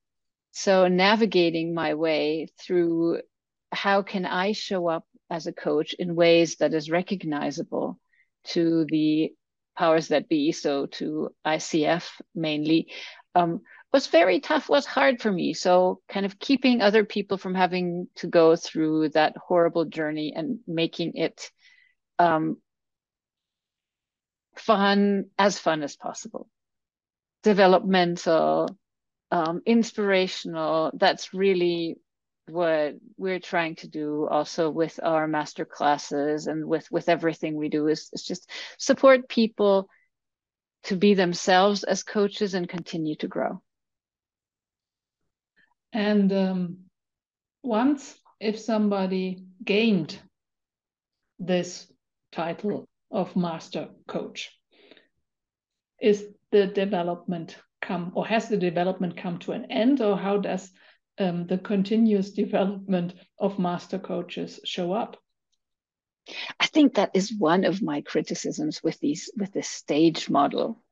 So 0.52 0.88
navigating 0.88 1.74
my 1.74 1.94
way 1.94 2.48
through 2.58 3.20
how 3.72 4.02
can 4.02 4.24
I 4.24 4.52
show 4.52 4.88
up 4.88 5.04
as 5.28 5.46
a 5.46 5.52
coach 5.52 5.92
in 5.92 6.14
ways 6.14 6.56
that 6.56 6.72
is 6.72 6.90
recognizable 6.90 7.98
to 8.44 8.86
the 8.88 9.34
powers 9.76 10.08
that 10.08 10.28
be, 10.28 10.52
so 10.52 10.86
to 10.86 11.28
ICF 11.46 12.08
mainly, 12.34 12.90
um, 13.34 13.60
was 13.92 14.08
very 14.08 14.40
tough, 14.40 14.68
was 14.68 14.86
hard 14.86 15.20
for 15.20 15.30
me. 15.30 15.54
So, 15.54 16.00
kind 16.08 16.26
of 16.26 16.38
keeping 16.38 16.80
other 16.80 17.04
people 17.04 17.38
from 17.38 17.54
having 17.54 18.08
to 18.16 18.26
go 18.26 18.56
through 18.56 19.10
that 19.10 19.36
horrible 19.36 19.84
journey 19.84 20.32
and 20.34 20.58
making 20.66 21.12
it 21.14 21.50
um, 22.18 22.58
fun, 24.56 25.26
as 25.38 25.58
fun 25.58 25.82
as 25.82 25.96
possible, 25.96 26.48
developmental, 27.42 28.76
um, 29.30 29.62
inspirational. 29.64 30.90
That's 30.94 31.32
really 31.32 31.96
what 32.48 32.94
we're 33.16 33.40
trying 33.40 33.76
to 33.76 33.88
do 33.88 34.26
also 34.30 34.70
with 34.70 35.00
our 35.02 35.26
master 35.26 35.64
classes 35.64 36.46
and 36.46 36.66
with 36.66 36.90
with 36.92 37.08
everything 37.08 37.56
we 37.56 37.68
do 37.68 37.88
is, 37.88 38.08
is 38.12 38.22
just 38.22 38.48
support 38.78 39.28
people 39.28 39.88
to 40.84 40.96
be 40.96 41.14
themselves 41.14 41.82
as 41.82 42.04
coaches 42.04 42.54
and 42.54 42.68
continue 42.68 43.16
to 43.16 43.26
grow 43.26 43.60
and 45.92 46.32
um, 46.32 46.78
once 47.62 48.18
if 48.40 48.58
somebody 48.58 49.44
gained 49.64 50.18
this 51.38 51.90
title 52.32 52.86
of 53.10 53.34
master 53.36 53.88
coach 54.06 54.50
is 56.00 56.26
the 56.52 56.66
development 56.66 57.56
come 57.80 58.12
or 58.14 58.26
has 58.26 58.48
the 58.48 58.56
development 58.56 59.16
come 59.16 59.38
to 59.38 59.52
an 59.52 59.70
end 59.70 60.00
or 60.00 60.16
how 60.16 60.36
does 60.36 60.70
um, 61.18 61.46
the 61.46 61.58
continuous 61.58 62.32
development 62.32 63.14
of 63.38 63.58
master 63.58 63.98
coaches 63.98 64.60
show 64.64 64.92
up? 64.92 65.16
I 66.58 66.66
think 66.66 66.94
that 66.94 67.12
is 67.14 67.32
one 67.32 67.64
of 67.64 67.82
my 67.82 68.00
criticisms 68.00 68.82
with 68.82 68.98
these 69.00 69.30
with 69.36 69.52
this 69.52 69.68
stage 69.68 70.28
model. 70.28 70.82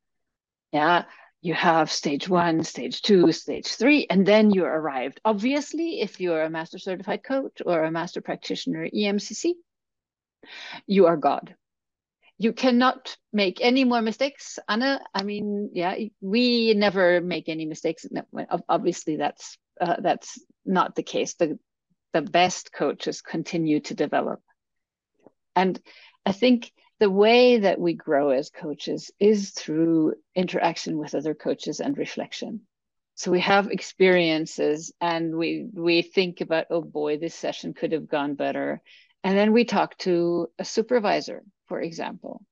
Yeah, 0.72 1.04
you 1.44 1.52
have 1.52 1.92
stage 1.92 2.26
one, 2.26 2.64
stage 2.64 3.02
two, 3.02 3.30
stage 3.30 3.66
three, 3.66 4.06
and 4.08 4.24
then 4.24 4.50
you 4.50 4.64
arrived. 4.64 5.20
Obviously, 5.26 6.00
if 6.00 6.18
you're 6.18 6.42
a 6.42 6.48
master 6.48 6.78
certified 6.78 7.22
coach 7.22 7.60
or 7.66 7.84
a 7.84 7.90
master 7.90 8.22
practitioner 8.22 8.88
EMCC, 8.88 9.52
you 10.86 11.04
are 11.04 11.18
God. 11.18 11.54
You 12.38 12.54
cannot 12.54 13.18
make 13.30 13.60
any 13.60 13.84
more 13.84 14.00
mistakes, 14.00 14.58
Anna. 14.66 15.02
I 15.14 15.22
mean, 15.22 15.68
yeah, 15.74 15.94
we 16.22 16.72
never 16.72 17.20
make 17.20 17.50
any 17.50 17.66
mistakes. 17.66 18.06
Obviously, 18.66 19.16
that's 19.16 19.58
uh, 19.78 19.96
that's 20.00 20.38
not 20.64 20.94
the 20.94 21.02
case. 21.02 21.34
The 21.34 21.58
the 22.14 22.22
best 22.22 22.72
coaches 22.72 23.20
continue 23.20 23.80
to 23.80 23.94
develop, 23.94 24.40
and 25.54 25.78
I 26.24 26.32
think 26.32 26.72
the 27.00 27.10
way 27.10 27.58
that 27.58 27.80
we 27.80 27.94
grow 27.94 28.30
as 28.30 28.50
coaches 28.50 29.10
is 29.18 29.50
through 29.50 30.14
interaction 30.34 30.96
with 30.96 31.14
other 31.14 31.34
coaches 31.34 31.80
and 31.80 31.98
reflection. 31.98 32.62
So 33.16 33.30
we 33.30 33.40
have 33.40 33.70
experiences 33.70 34.92
and 35.00 35.36
we 35.36 35.66
we 35.72 36.02
think 36.02 36.40
about, 36.40 36.66
oh 36.70 36.82
boy, 36.82 37.18
this 37.18 37.34
session 37.34 37.74
could 37.74 37.92
have 37.92 38.08
gone 38.08 38.34
better. 38.34 38.80
And 39.22 39.38
then 39.38 39.52
we 39.52 39.64
talk 39.64 39.96
to 39.98 40.48
a 40.58 40.64
supervisor, 40.64 41.42
for 41.68 41.80
example. 41.80 42.44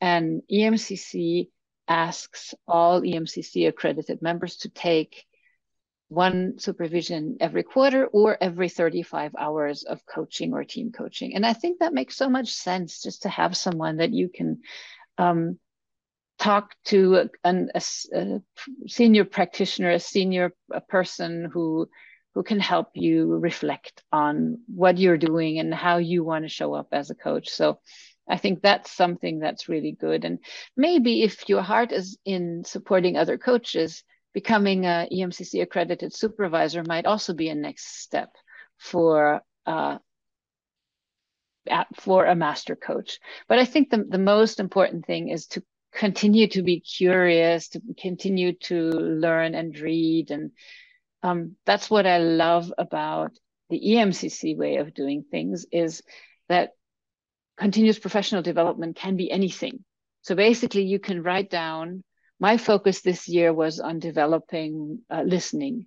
And 0.00 0.42
EMCC 0.50 1.48
asks 1.88 2.54
all 2.66 3.00
EMCC 3.00 3.68
accredited 3.68 4.22
members 4.22 4.56
to 4.58 4.68
take 4.68 5.24
one 6.08 6.58
supervision 6.58 7.36
every 7.40 7.62
quarter 7.62 8.06
or 8.06 8.36
every 8.40 8.68
35 8.68 9.34
hours 9.38 9.82
of 9.82 10.04
coaching 10.06 10.52
or 10.52 10.64
team 10.64 10.92
coaching. 10.92 11.34
And 11.34 11.44
I 11.44 11.52
think 11.52 11.80
that 11.80 11.94
makes 11.94 12.16
so 12.16 12.28
much 12.28 12.52
sense 12.52 13.02
just 13.02 13.22
to 13.22 13.28
have 13.28 13.56
someone 13.56 13.96
that 13.96 14.12
you 14.12 14.28
can 14.28 14.60
um, 15.18 15.58
talk 16.38 16.74
to 16.86 17.28
an, 17.44 17.70
a, 17.74 17.82
a, 18.14 18.40
senior 18.86 19.24
practitioner, 19.24 19.90
a 19.90 20.00
senior 20.00 20.52
a 20.72 20.80
person 20.80 21.50
who 21.52 21.88
who 22.34 22.42
can 22.42 22.60
help 22.60 22.90
you 22.92 23.34
reflect 23.38 24.04
on 24.12 24.58
what 24.66 24.98
you're 24.98 25.16
doing 25.16 25.58
and 25.58 25.74
how 25.74 25.96
you 25.96 26.22
want 26.22 26.44
to 26.44 26.50
show 26.50 26.74
up 26.74 26.88
as 26.92 27.08
a 27.08 27.14
coach. 27.14 27.48
So 27.48 27.80
I 28.28 28.36
think 28.36 28.60
that's 28.60 28.92
something 28.92 29.38
that's 29.38 29.70
really 29.70 29.92
good. 29.92 30.26
And 30.26 30.40
maybe 30.76 31.22
if 31.22 31.48
your 31.48 31.62
heart 31.62 31.92
is 31.92 32.18
in 32.26 32.62
supporting 32.64 33.16
other 33.16 33.38
coaches, 33.38 34.04
becoming 34.36 34.84
a 34.84 35.08
EMCC 35.10 35.62
accredited 35.62 36.14
supervisor 36.14 36.84
might 36.86 37.06
also 37.06 37.32
be 37.32 37.48
a 37.48 37.54
next 37.54 38.02
step 38.02 38.28
for 38.76 39.40
uh, 39.64 39.96
at, 41.66 41.86
for 41.98 42.26
a 42.26 42.34
master 42.34 42.76
coach. 42.76 43.18
But 43.48 43.58
I 43.58 43.64
think 43.64 43.88
the, 43.88 44.04
the 44.06 44.18
most 44.18 44.60
important 44.60 45.06
thing 45.06 45.30
is 45.30 45.46
to 45.52 45.62
continue 45.90 46.48
to 46.48 46.62
be 46.62 46.80
curious, 46.80 47.70
to 47.70 47.80
continue 47.98 48.52
to 48.68 48.90
learn 48.90 49.54
and 49.54 49.78
read. 49.78 50.30
And 50.30 50.50
um, 51.22 51.56
that's 51.64 51.88
what 51.88 52.06
I 52.06 52.18
love 52.18 52.70
about 52.76 53.30
the 53.70 53.80
EMCC 53.80 54.54
way 54.54 54.76
of 54.76 54.92
doing 54.92 55.24
things 55.30 55.64
is 55.72 56.02
that 56.50 56.72
continuous 57.56 57.98
professional 57.98 58.42
development 58.42 58.96
can 58.96 59.16
be 59.16 59.30
anything. 59.30 59.82
So 60.20 60.34
basically 60.34 60.82
you 60.82 60.98
can 60.98 61.22
write 61.22 61.48
down 61.48 62.04
my 62.38 62.56
focus 62.56 63.00
this 63.00 63.28
year 63.28 63.52
was 63.52 63.80
on 63.80 63.98
developing 63.98 65.00
uh, 65.10 65.22
listening. 65.22 65.86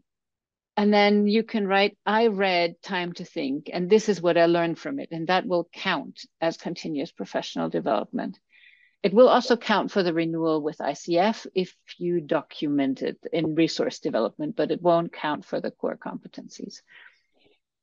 And 0.78 0.94
then 0.94 1.28
you 1.28 1.44
can 1.44 1.68
write, 1.68 1.98
I 2.06 2.28
read 2.28 2.82
Time 2.82 3.12
to 3.14 3.26
Think, 3.26 3.70
and 3.72 3.90
this 3.90 4.08
is 4.08 4.22
what 4.22 4.38
I 4.38 4.46
learned 4.46 4.80
from 4.80 5.00
it. 5.00 5.10
And 5.12 5.28
that 5.28 5.46
will 5.46 5.68
count 5.74 6.22
as 6.40 6.58
continuous 6.58 7.12
professional 7.12 7.70
development. 7.70 8.40
It 9.04 9.14
will 9.14 9.30
also 9.30 9.56
count 9.56 9.92
for 9.92 10.04
the 10.04 10.14
renewal 10.14 10.62
with 10.62 10.78
ICF 10.78 11.48
if 11.54 11.74
you 11.98 12.22
document 12.22 13.02
it 13.02 13.18
in 13.32 13.56
resource 13.56 14.00
development, 14.00 14.56
but 14.56 14.72
it 14.72 14.82
won't 14.82 15.14
count 15.14 15.46
for 15.46 15.62
the 15.62 15.72
core 15.72 15.98
competencies. 15.98 16.82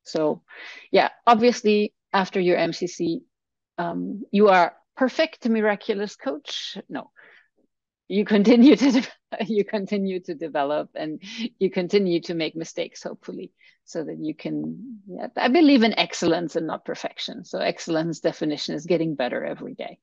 So, 0.03 0.43
yeah, 0.91 1.09
obviously, 1.25 1.93
after 2.13 2.39
your 2.39 2.57
MCC, 2.57 3.21
um, 3.77 4.23
you 4.31 4.49
are 4.49 4.75
perfect, 4.95 5.47
miraculous 5.47 6.15
coach. 6.15 6.77
No, 6.89 7.11
you 8.07 8.25
continue 8.25 8.75
to 8.75 9.07
you 9.45 9.63
continue 9.63 10.19
to 10.19 10.33
develop 10.33 10.89
and 10.95 11.21
you 11.59 11.69
continue 11.69 12.21
to 12.21 12.33
make 12.33 12.55
mistakes 12.55 13.03
hopefully 13.03 13.51
so 13.85 14.03
that 14.03 14.17
you 14.19 14.33
can 14.33 14.99
yeah, 15.07 15.27
i 15.37 15.47
believe 15.47 15.83
in 15.83 15.97
excellence 15.99 16.55
and 16.55 16.67
not 16.67 16.85
perfection 16.85 17.43
so 17.43 17.59
excellence 17.59 18.19
definition 18.19 18.75
is 18.75 18.85
getting 18.85 19.15
better 19.15 19.43
every 19.43 19.73
day 19.73 19.97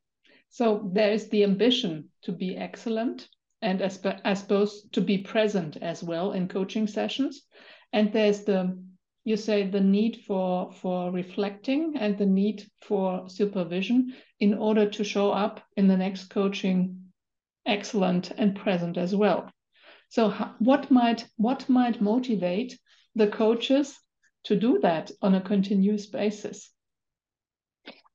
so 0.51 0.89
there 0.93 1.11
is 1.11 1.29
the 1.31 1.43
ambition 1.43 2.11
to 2.23 2.33
be 2.33 2.57
excellent 2.57 3.29
and 3.65 3.81
as, 3.81 3.99
as 4.25 4.41
supposed 4.41 4.93
to 4.93 5.01
be 5.01 5.19
present 5.19 5.79
as 5.79 6.03
well 6.03 6.33
in 6.33 6.49
coaching 6.49 6.87
sessions. 6.87 7.43
And 7.93 8.13
there's 8.13 8.45
the 8.45 8.79
you 9.25 9.39
say 9.39 9.67
the 9.67 9.81
need 9.81 10.21
for 10.27 10.71
for 10.71 11.11
reflecting 11.11 11.95
and 11.97 12.19
the 12.19 12.27
need 12.27 12.63
for 12.83 13.27
supervision 13.31 14.13
in 14.39 14.53
order 14.53 14.91
to 14.91 15.03
show 15.03 15.31
up 15.31 15.63
in 15.79 15.89
the 15.89 15.97
next 15.97 16.29
coaching 16.29 17.04
excellent 17.67 18.31
and 18.31 18.57
present 18.57 18.97
as 18.97 19.15
well 19.15 19.51
so 20.09 20.31
what 20.59 20.91
might 20.91 21.27
what 21.37 21.69
might 21.69 22.01
motivate 22.01 22.79
the 23.15 23.29
coaches 23.29 23.99
to 24.45 24.57
do 24.57 24.79
that 24.81 25.11
on 25.23 25.35
a 25.35 25.41
continuous 25.41 26.07
basis 26.07 26.71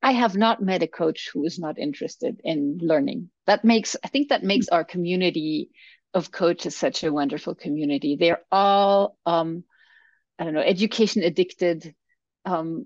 I 0.02 0.14
have 0.14 0.36
not 0.38 0.62
met 0.62 0.84
a 0.84 0.88
coach 0.88 1.30
who 1.34 1.46
is 1.46 1.60
not 1.60 1.78
interested 1.78 2.40
in 2.44 2.80
learning. 2.82 3.30
That 3.48 3.66
makes, 3.66 3.98
I 4.04 4.08
think 4.08 4.30
that 4.30 4.44
makes 4.44 4.70
our 4.70 4.86
community 4.86 5.72
of 6.14 6.32
coaches 6.32 6.76
such 6.76 7.04
a 7.04 7.12
wonderful 7.12 7.56
community. 7.56 8.16
They're 8.16 8.42
all, 8.52 9.18
um, 9.26 9.64
I 10.38 10.46
don't 10.46 10.54
know, 10.54 10.62
education 10.62 11.24
addicted, 11.24 11.94
um, 12.46 12.86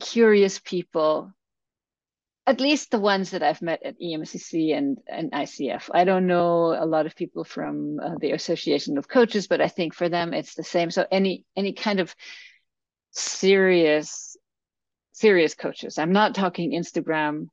curious 0.00 0.60
people. 0.60 1.32
At 2.46 2.60
least 2.60 2.90
the 2.90 2.98
ones 2.98 3.30
that 3.30 3.42
I've 3.42 3.62
met 3.62 3.84
at 3.84 4.00
EMCC 4.00 4.76
and, 4.76 4.98
and 5.06 5.30
ICF. 5.30 5.90
I 5.94 6.04
don't 6.04 6.26
know 6.26 6.76
a 6.76 6.84
lot 6.84 7.06
of 7.06 7.14
people 7.14 7.44
from 7.44 8.00
uh, 8.00 8.14
the 8.20 8.32
Association 8.32 8.98
of 8.98 9.06
Coaches, 9.08 9.46
but 9.46 9.60
I 9.60 9.68
think 9.68 9.94
for 9.94 10.08
them 10.08 10.34
it's 10.34 10.54
the 10.54 10.64
same. 10.64 10.90
So 10.90 11.06
any 11.10 11.44
any 11.56 11.72
kind 11.72 12.00
of 12.00 12.14
serious 13.12 14.36
serious 15.12 15.54
coaches. 15.54 15.98
I'm 15.98 16.12
not 16.12 16.34
talking 16.34 16.72
Instagram. 16.72 17.46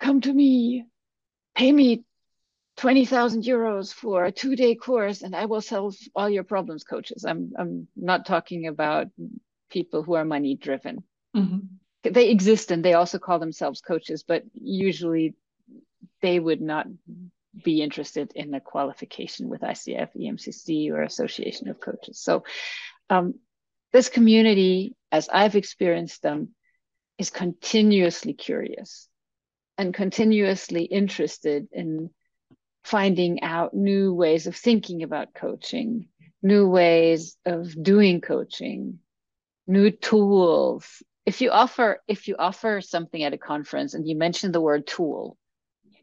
Come 0.00 0.20
to 0.20 0.32
me, 0.32 0.84
pay 1.56 1.72
me 1.72 2.04
20,000 2.76 3.42
euros 3.42 3.92
for 3.92 4.24
a 4.24 4.32
two 4.32 4.54
day 4.54 4.76
course 4.76 5.22
and 5.22 5.34
I 5.34 5.46
will 5.46 5.60
solve 5.60 5.96
all 6.14 6.30
your 6.30 6.44
problems, 6.44 6.84
coaches. 6.84 7.24
I'm, 7.24 7.52
I'm 7.58 7.88
not 7.96 8.26
talking 8.26 8.68
about 8.68 9.08
people 9.70 10.04
who 10.04 10.14
are 10.14 10.24
money 10.24 10.54
driven. 10.54 11.02
Mm-hmm. 11.36 11.58
They 12.10 12.30
exist 12.30 12.70
and 12.70 12.84
they 12.84 12.94
also 12.94 13.18
call 13.18 13.38
themselves 13.38 13.80
coaches, 13.80 14.24
but 14.26 14.44
usually 14.54 15.34
they 16.22 16.38
would 16.38 16.60
not 16.60 16.86
be 17.64 17.82
interested 17.82 18.32
in 18.34 18.54
a 18.54 18.60
qualification 18.60 19.48
with 19.48 19.62
ICF, 19.62 20.10
EMCC, 20.16 20.90
or 20.90 21.02
Association 21.02 21.68
of 21.68 21.80
Coaches. 21.80 22.20
So, 22.20 22.44
um, 23.10 23.34
this 23.92 24.08
community, 24.08 24.94
as 25.10 25.28
I've 25.28 25.56
experienced 25.56 26.22
them, 26.22 26.54
is 27.16 27.30
continuously 27.30 28.34
curious 28.34 29.08
and 29.76 29.94
continuously 29.94 30.84
interested 30.84 31.68
in 31.72 32.10
finding 32.84 33.42
out 33.42 33.74
new 33.74 34.14
ways 34.14 34.46
of 34.46 34.56
thinking 34.56 35.02
about 35.02 35.34
coaching, 35.34 36.08
new 36.42 36.68
ways 36.68 37.36
of 37.44 37.80
doing 37.82 38.20
coaching, 38.20 38.98
new 39.66 39.90
tools. 39.90 41.02
If 41.28 41.42
you 41.42 41.50
offer 41.50 42.02
if 42.08 42.26
you 42.26 42.36
offer 42.38 42.80
something 42.80 43.22
at 43.22 43.34
a 43.34 43.38
conference 43.52 43.92
and 43.92 44.08
you 44.08 44.16
mention 44.16 44.50
the 44.50 44.62
word 44.62 44.86
tool, 44.86 45.36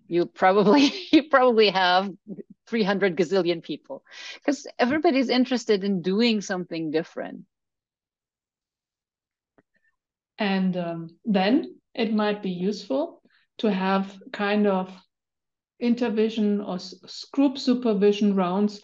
you 0.08 0.28
probably 0.28 0.94
you 1.12 1.30
probably 1.30 1.70
have 1.70 2.12
300 2.68 3.18
gazillion 3.18 3.64
people 3.64 4.04
because 4.36 4.68
everybody's 4.78 5.30
interested 5.30 5.84
in 5.84 6.04
doing 6.04 6.42
something 6.42 6.92
different. 6.92 7.46
And 10.38 10.78
um, 10.78 11.18
then 11.26 11.80
it 11.96 12.14
might 12.14 12.44
be 12.44 12.52
useful 12.52 13.24
to 13.58 13.72
have 13.72 14.14
kind 14.32 14.68
of 14.68 14.94
intervision 15.82 16.62
or 16.62 16.78
group 17.34 17.58
supervision 17.58 18.36
rounds 18.36 18.80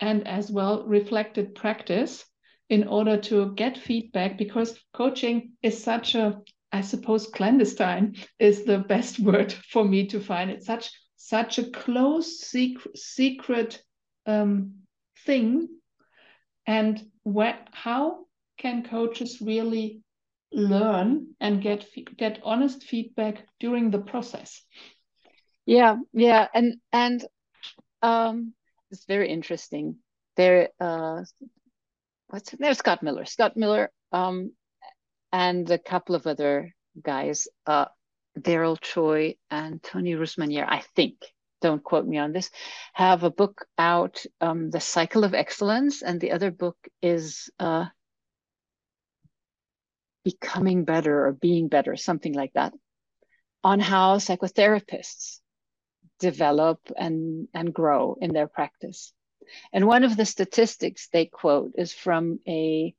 and 0.00 0.28
as 0.28 0.50
well 0.50 0.84
reflected 0.86 1.54
practice 1.54 2.26
in 2.68 2.88
order 2.88 3.16
to 3.16 3.54
get 3.54 3.78
feedback 3.78 4.36
because 4.38 4.78
coaching 4.92 5.52
is 5.62 5.82
such 5.82 6.14
a 6.14 6.40
i 6.72 6.80
suppose 6.80 7.28
clandestine 7.28 8.16
is 8.38 8.64
the 8.64 8.78
best 8.78 9.18
word 9.28 9.52
for 9.52 9.84
me 9.84 10.06
to 10.06 10.20
find. 10.20 10.50
It 10.50 10.64
such 10.64 10.90
such 11.16 11.58
a 11.58 11.70
close 11.70 12.38
secret 12.40 12.96
secret 12.96 13.82
um, 14.26 14.74
thing. 15.24 15.68
And 16.66 17.10
where 17.22 17.58
how 17.72 18.26
can 18.58 18.84
coaches 18.84 19.40
really 19.40 20.02
learn 20.52 21.34
and 21.40 21.62
get 21.62 21.86
get 22.16 22.40
honest 22.44 22.84
feedback 22.84 23.46
during 23.60 23.90
the 23.90 24.00
process? 24.00 24.62
Yeah 25.64 25.96
yeah 26.12 26.48
and 26.54 26.76
and 26.92 27.24
um 28.02 28.54
it's 28.90 29.04
very 29.04 29.28
interesting. 29.28 29.96
There 30.36 30.68
uh 30.80 31.24
what's 32.28 32.50
there's 32.58 32.78
scott 32.78 33.02
miller. 33.02 33.24
Scott 33.24 33.56
miller 33.56 33.90
um 34.12 34.52
and 35.32 35.70
a 35.70 35.78
couple 35.78 36.14
of 36.14 36.26
other 36.26 36.74
guys 37.02 37.48
uh 37.66 37.86
Daryl 38.38 38.78
Chow 38.80 39.32
and 39.50 39.82
Tony 39.82 40.14
Rousmaniere 40.14 40.66
i 40.68 40.82
think. 40.94 41.16
Don't 41.62 41.82
quote 41.82 42.06
me 42.06 42.18
on 42.18 42.32
this. 42.32 42.50
Have 42.92 43.24
a 43.24 43.30
book 43.30 43.66
out 43.78 44.22
um 44.40 44.70
the 44.70 44.80
cycle 44.80 45.24
of 45.24 45.34
excellence 45.34 46.02
and 46.02 46.20
the 46.20 46.32
other 46.32 46.50
book 46.50 46.76
is 47.02 47.50
uh 47.58 47.86
becoming 50.26 50.84
better 50.84 51.26
or 51.26 51.32
being 51.32 51.68
better, 51.68 51.94
something 51.94 52.32
like 52.34 52.52
that, 52.54 52.72
on 53.62 53.78
how 53.78 54.16
psychotherapists 54.16 55.38
develop 56.18 56.80
and, 56.98 57.46
and 57.54 57.72
grow 57.72 58.16
in 58.20 58.32
their 58.32 58.48
practice. 58.48 59.12
And 59.72 59.86
one 59.86 60.04
of 60.04 60.16
the 60.16 60.24
statistics 60.24 61.08
they 61.12 61.26
quote 61.26 61.72
is 61.76 61.92
from 61.92 62.40
a 62.46 62.94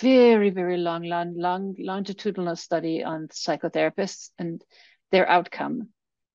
very, 0.00 0.50
very 0.50 0.76
long, 0.76 1.04
long, 1.04 1.34
long 1.36 1.74
longitudinal 1.78 2.56
study 2.56 3.02
on 3.02 3.28
psychotherapists 3.28 4.30
and 4.38 4.62
their 5.10 5.28
outcome. 5.28 5.88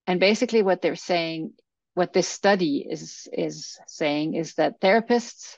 And 0.07 0.19
basically, 0.19 0.63
what 0.63 0.81
they're 0.81 0.95
saying, 0.95 1.53
what 1.93 2.13
this 2.13 2.27
study 2.27 2.85
is 2.89 3.27
is 3.31 3.77
saying, 3.87 4.35
is 4.35 4.55
that 4.55 4.79
therapists 4.79 5.57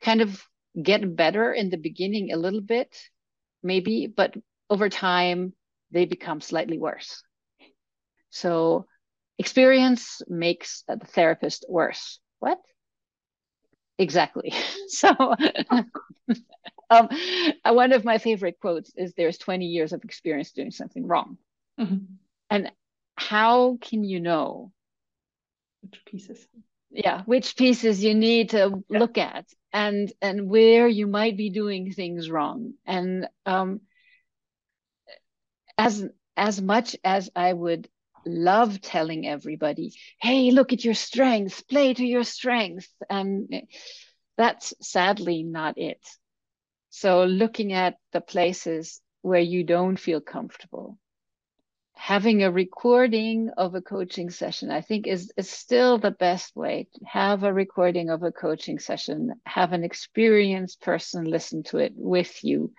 kind 0.00 0.20
of 0.20 0.42
get 0.80 1.16
better 1.16 1.52
in 1.52 1.70
the 1.70 1.76
beginning 1.76 2.32
a 2.32 2.36
little 2.36 2.60
bit 2.60 2.94
maybe, 3.62 4.06
but 4.06 4.34
over 4.70 4.88
time 4.88 5.52
they 5.90 6.04
become 6.04 6.40
slightly 6.40 6.78
worse. 6.78 7.22
So 8.30 8.86
experience 9.38 10.22
makes 10.28 10.84
the 10.88 10.98
therapist 10.98 11.66
worse. 11.68 12.18
What? 12.42 12.58
Exactly. 13.98 14.52
so 14.88 15.10
um, 16.90 17.08
one 17.64 17.92
of 17.92 18.04
my 18.04 18.18
favorite 18.18 18.58
quotes 18.60 18.92
is 18.96 19.14
there's 19.14 19.38
20 19.38 19.66
years 19.66 19.92
of 19.92 20.02
experience 20.02 20.50
doing 20.50 20.72
something 20.72 21.06
wrong. 21.06 21.38
Mm-hmm. 21.78 21.98
And 22.50 22.72
how 23.14 23.78
can 23.80 24.02
you 24.02 24.18
know 24.18 24.72
which 25.82 26.04
pieces? 26.04 26.44
Yeah, 26.90 27.22
which 27.26 27.56
pieces 27.56 28.02
you 28.02 28.12
need 28.12 28.50
to 28.50 28.82
yeah. 28.90 28.98
look 28.98 29.18
at 29.18 29.46
and 29.72 30.12
and 30.20 30.50
where 30.50 30.88
you 30.88 31.06
might 31.06 31.36
be 31.36 31.50
doing 31.50 31.92
things 31.92 32.28
wrong 32.28 32.74
and 32.84 33.28
um 33.46 33.82
as 35.78 36.04
as 36.36 36.60
much 36.60 36.96
as 37.02 37.30
i 37.34 37.52
would 37.52 37.88
love 38.24 38.80
telling 38.80 39.26
everybody 39.26 39.92
hey 40.20 40.50
look 40.50 40.72
at 40.72 40.84
your 40.84 40.94
strengths 40.94 41.62
play 41.62 41.94
to 41.94 42.04
your 42.04 42.24
strengths 42.24 42.88
and 43.10 43.52
that's 44.36 44.74
sadly 44.80 45.42
not 45.42 45.76
it 45.78 46.00
so 46.90 47.24
looking 47.24 47.72
at 47.72 47.96
the 48.12 48.20
places 48.20 49.00
where 49.22 49.40
you 49.40 49.64
don't 49.64 49.96
feel 49.98 50.20
comfortable 50.20 50.98
having 51.94 52.42
a 52.42 52.50
recording 52.50 53.50
of 53.56 53.76
a 53.76 53.80
coaching 53.80 54.28
session, 54.28 54.72
I 54.72 54.80
think 54.80 55.06
is, 55.06 55.32
is 55.36 55.48
still 55.48 55.98
the 55.98 56.10
best 56.10 56.56
way 56.56 56.88
to 56.94 57.04
have 57.04 57.44
a 57.44 57.52
recording 57.52 58.10
of 58.10 58.24
a 58.24 58.32
coaching 58.32 58.80
session, 58.80 59.40
have 59.46 59.72
an 59.72 59.84
experienced 59.84 60.80
person 60.80 61.24
listen 61.24 61.62
to 61.64 61.78
it 61.78 61.92
with 61.94 62.42
you, 62.42 62.72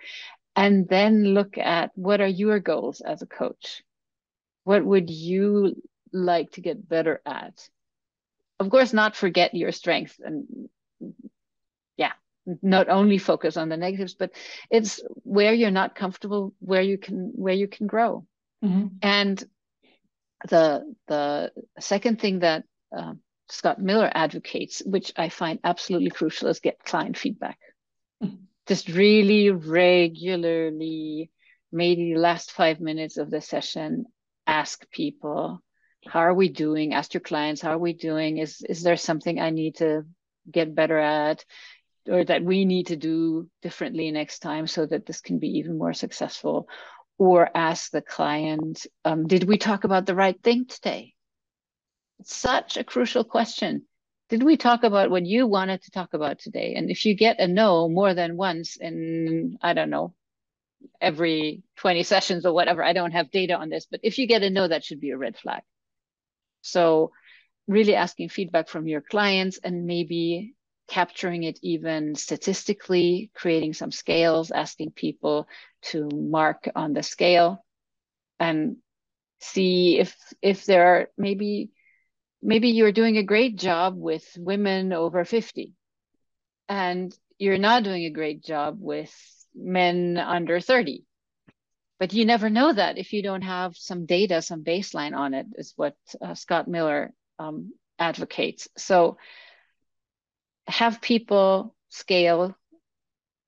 and 0.54 0.86
then 0.88 1.24
look 1.24 1.56
at 1.56 1.90
what 1.94 2.20
are 2.20 2.26
your 2.26 2.60
goals 2.60 3.00
as 3.00 3.22
a 3.22 3.26
coach? 3.26 3.82
What 4.64 4.84
would 4.84 5.10
you 5.10 5.76
like 6.12 6.50
to 6.52 6.60
get 6.60 6.88
better 6.88 7.20
at? 7.24 7.68
Of 8.58 8.70
course, 8.70 8.92
not 8.92 9.16
forget 9.16 9.54
your 9.54 9.72
strengths 9.72 10.18
and 10.18 10.68
yeah, 11.96 12.12
not 12.62 12.88
only 12.88 13.18
focus 13.18 13.56
on 13.56 13.68
the 13.68 13.76
negatives, 13.76 14.14
but 14.14 14.30
it's 14.70 15.00
where 15.22 15.52
you're 15.52 15.70
not 15.70 15.94
comfortable, 15.94 16.54
where 16.60 16.82
you 16.82 16.98
can 16.98 17.32
where 17.34 17.54
you 17.54 17.68
can 17.68 17.86
grow. 17.86 18.26
Mm-hmm. 18.64 18.86
And 19.02 19.44
the 20.48 20.94
the 21.08 21.52
second 21.80 22.20
thing 22.20 22.40
that 22.40 22.64
uh, 22.96 23.14
Scott 23.48 23.80
Miller 23.80 24.10
advocates, 24.12 24.82
which 24.84 25.12
I 25.16 25.28
find 25.28 25.58
absolutely 25.64 26.10
crucial, 26.10 26.48
is 26.48 26.60
get 26.60 26.84
client 26.84 27.18
feedback. 27.18 27.58
Mm-hmm. 28.22 28.36
Just 28.66 28.88
really 28.88 29.50
regularly, 29.50 31.30
maybe 31.72 32.14
the 32.14 32.20
last 32.20 32.52
five 32.52 32.80
minutes 32.80 33.18
of 33.18 33.30
the 33.30 33.40
session, 33.40 34.06
ask 34.46 34.88
people, 34.90 35.62
how 36.06 36.20
are 36.20 36.34
we 36.34 36.48
doing? 36.48 36.94
Ask 36.94 37.14
your 37.14 37.20
clients 37.20 37.60
how 37.60 37.72
are 37.72 37.78
we 37.78 37.92
doing? 37.92 38.38
Is 38.38 38.60
is 38.68 38.82
there 38.82 38.96
something 38.96 39.40
i 39.40 39.50
need 39.50 39.76
to 39.76 40.04
get 40.50 40.74
better 40.74 40.98
at 40.98 41.44
or 42.06 42.22
that 42.24 42.44
we 42.44 42.66
need 42.66 42.88
to 42.88 42.96
do 42.96 43.48
differently 43.62 44.10
next 44.10 44.40
time 44.40 44.66
so 44.66 44.84
that 44.84 45.06
this 45.06 45.20
can 45.20 45.38
be 45.38 45.58
even 45.58 45.78
more 45.78 45.94
successful? 45.94 46.68
Or 47.16 47.48
ask 47.54 47.90
the 47.90 48.02
client 48.02 48.86
um, 49.04 49.26
did 49.26 49.44
we 49.44 49.56
talk 49.56 49.84
about 49.84 50.06
the 50.06 50.14
right 50.14 50.40
thing 50.42 50.66
today? 50.66 51.14
Such 52.24 52.76
a 52.76 52.84
crucial 52.84 53.24
question. 53.24 53.86
Did 54.28 54.42
we 54.42 54.56
talk 54.56 54.84
about 54.84 55.10
what 55.10 55.26
you 55.26 55.46
wanted 55.46 55.82
to 55.82 55.90
talk 55.90 56.14
about 56.14 56.38
today? 56.38 56.74
And 56.74 56.90
if 56.90 57.04
you 57.04 57.14
get 57.14 57.40
a 57.40 57.46
no 57.46 57.88
more 57.88 58.14
than 58.14 58.36
once 58.36 58.76
in 58.76 59.58
i 59.62 59.72
don't 59.74 59.90
know 59.90 60.14
every 61.00 61.62
20 61.76 62.02
sessions 62.02 62.46
or 62.46 62.52
whatever. 62.52 62.82
I 62.82 62.92
don't 62.92 63.12
have 63.12 63.30
data 63.30 63.54
on 63.54 63.68
this 63.68 63.86
but 63.90 64.00
if 64.02 64.18
you 64.18 64.26
get 64.26 64.42
a 64.42 64.50
no 64.50 64.66
that 64.68 64.84
should 64.84 65.00
be 65.00 65.10
a 65.10 65.18
red 65.18 65.36
flag. 65.36 65.62
So 66.62 67.12
really 67.66 67.94
asking 67.94 68.28
feedback 68.28 68.68
from 68.68 68.86
your 68.86 69.00
clients 69.00 69.58
and 69.62 69.86
maybe 69.86 70.54
capturing 70.88 71.44
it 71.44 71.58
even 71.62 72.14
statistically, 72.14 73.30
creating 73.34 73.72
some 73.72 73.90
scales, 73.90 74.50
asking 74.50 74.90
people 74.90 75.48
to 75.82 76.08
mark 76.12 76.68
on 76.74 76.92
the 76.92 77.02
scale 77.02 77.64
and 78.38 78.76
see 79.40 79.98
if 79.98 80.16
if 80.42 80.64
there 80.64 80.86
are 80.86 81.08
maybe 81.16 81.70
maybe 82.42 82.68
you're 82.70 82.92
doing 82.92 83.16
a 83.16 83.22
great 83.22 83.56
job 83.56 83.94
with 83.96 84.24
women 84.38 84.92
over 84.92 85.24
50 85.24 85.72
and 86.68 87.16
you're 87.38 87.58
not 87.58 87.82
doing 87.82 88.04
a 88.04 88.10
great 88.10 88.42
job 88.42 88.76
with 88.78 89.12
men 89.54 90.16
under 90.18 90.60
30 90.60 91.04
but 91.98 92.12
you 92.12 92.24
never 92.24 92.50
know 92.50 92.72
that 92.72 92.98
if 92.98 93.12
you 93.12 93.22
don't 93.22 93.42
have 93.42 93.76
some 93.76 94.06
data, 94.06 94.42
some 94.42 94.64
baseline 94.64 95.16
on 95.16 95.32
it, 95.32 95.46
is 95.56 95.72
what 95.76 95.96
uh, 96.20 96.34
Scott 96.34 96.66
Miller 96.66 97.12
um, 97.38 97.72
advocates. 97.98 98.68
So 98.76 99.16
have 100.66 101.00
people 101.00 101.74
scale, 101.90 102.56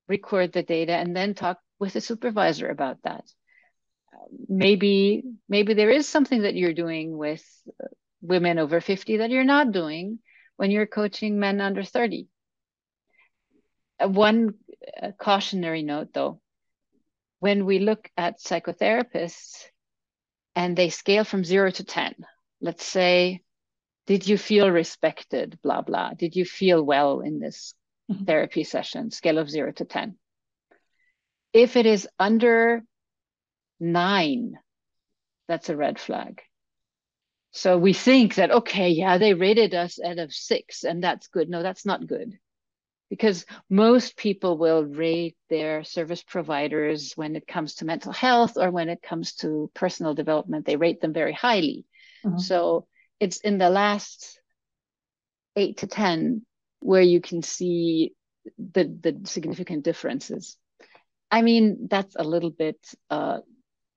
record 0.08 0.52
the 0.52 0.62
data, 0.62 0.92
and 0.92 1.14
then 1.14 1.34
talk 1.34 1.58
with 1.78 1.96
a 1.96 2.00
supervisor 2.00 2.68
about 2.68 2.98
that. 3.02 3.24
maybe 4.48 5.22
maybe 5.48 5.74
there 5.74 5.90
is 5.90 6.08
something 6.08 6.42
that 6.42 6.54
you're 6.54 6.72
doing 6.72 7.16
with 7.16 7.44
uh, 7.82 7.88
women 8.22 8.58
over 8.58 8.80
50 8.80 9.18
that 9.18 9.30
you're 9.30 9.44
not 9.44 9.72
doing 9.72 10.18
when 10.56 10.70
you're 10.70 10.86
coaching 10.86 11.38
men 11.38 11.60
under 11.60 11.82
30. 11.82 12.28
Uh, 14.00 14.08
one 14.08 14.54
uh, 15.02 15.12
cautionary 15.18 15.82
note 15.82 16.08
though 16.12 16.40
when 17.40 17.64
we 17.64 17.78
look 17.78 18.10
at 18.16 18.40
psychotherapists 18.40 19.64
and 20.54 20.76
they 20.76 20.88
scale 20.88 21.24
from 21.24 21.44
zero 21.44 21.70
to 21.70 21.84
10, 21.84 22.14
let's 22.60 22.84
say, 22.84 23.42
did 24.06 24.26
you 24.26 24.38
feel 24.38 24.70
respected? 24.70 25.58
Blah, 25.62 25.82
blah. 25.82 26.14
Did 26.14 26.34
you 26.36 26.44
feel 26.44 26.82
well 26.82 27.20
in 27.20 27.38
this 27.38 27.74
mm-hmm. 28.10 28.24
therapy 28.24 28.64
session? 28.64 29.10
Scale 29.10 29.38
of 29.38 29.50
zero 29.50 29.72
to 29.72 29.84
10. 29.84 30.16
If 31.52 31.76
it 31.76 31.86
is 31.86 32.08
under 32.18 32.82
nine, 33.80 34.58
that's 35.48 35.68
a 35.68 35.76
red 35.76 35.98
flag. 35.98 36.40
So 37.52 37.78
we 37.78 37.92
think 37.92 38.34
that, 38.36 38.50
okay, 38.50 38.90
yeah, 38.90 39.18
they 39.18 39.34
rated 39.34 39.74
us 39.74 39.98
out 40.02 40.18
of 40.18 40.32
six 40.32 40.84
and 40.84 41.02
that's 41.02 41.28
good. 41.28 41.48
No, 41.48 41.62
that's 41.62 41.86
not 41.86 42.06
good 42.06 42.38
because 43.10 43.46
most 43.70 44.16
people 44.16 44.58
will 44.58 44.84
rate 44.84 45.36
their 45.48 45.84
service 45.84 46.22
providers 46.22 47.12
when 47.14 47.36
it 47.36 47.46
comes 47.46 47.76
to 47.76 47.84
mental 47.84 48.12
health 48.12 48.56
or 48.56 48.70
when 48.70 48.88
it 48.88 49.02
comes 49.02 49.34
to 49.34 49.70
personal 49.74 50.14
development 50.14 50.66
they 50.66 50.76
rate 50.76 51.00
them 51.00 51.12
very 51.12 51.32
highly. 51.32 51.84
Mm-hmm. 52.24 52.38
so 52.38 52.86
it's 53.20 53.38
in 53.38 53.58
the 53.58 53.70
last 53.70 54.40
8 55.54 55.78
to 55.78 55.86
10 55.86 56.44
where 56.80 57.02
you 57.02 57.20
can 57.20 57.42
see 57.42 58.12
the 58.58 58.84
the 58.84 59.20
significant 59.24 59.84
differences. 59.84 60.56
I 61.30 61.42
mean 61.42 61.88
that's 61.90 62.16
a 62.16 62.24
little 62.24 62.50
bit 62.50 62.78
uh, 63.10 63.38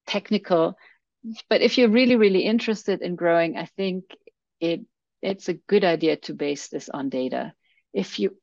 technical 0.08 0.78
but 1.50 1.62
if 1.62 1.78
you're 1.78 1.90
really 1.90 2.16
really 2.16 2.42
interested 2.42 3.02
in 3.02 3.16
growing 3.16 3.58
i 3.58 3.66
think 3.66 4.06
it 4.62 4.82
it's 5.22 5.50
a 5.50 5.54
good 5.54 5.84
idea 5.84 6.16
to 6.18 6.34
base 6.34 6.68
this 6.70 6.90
on 6.90 7.10
data. 7.10 7.54
If 7.94 8.20
you 8.20 8.38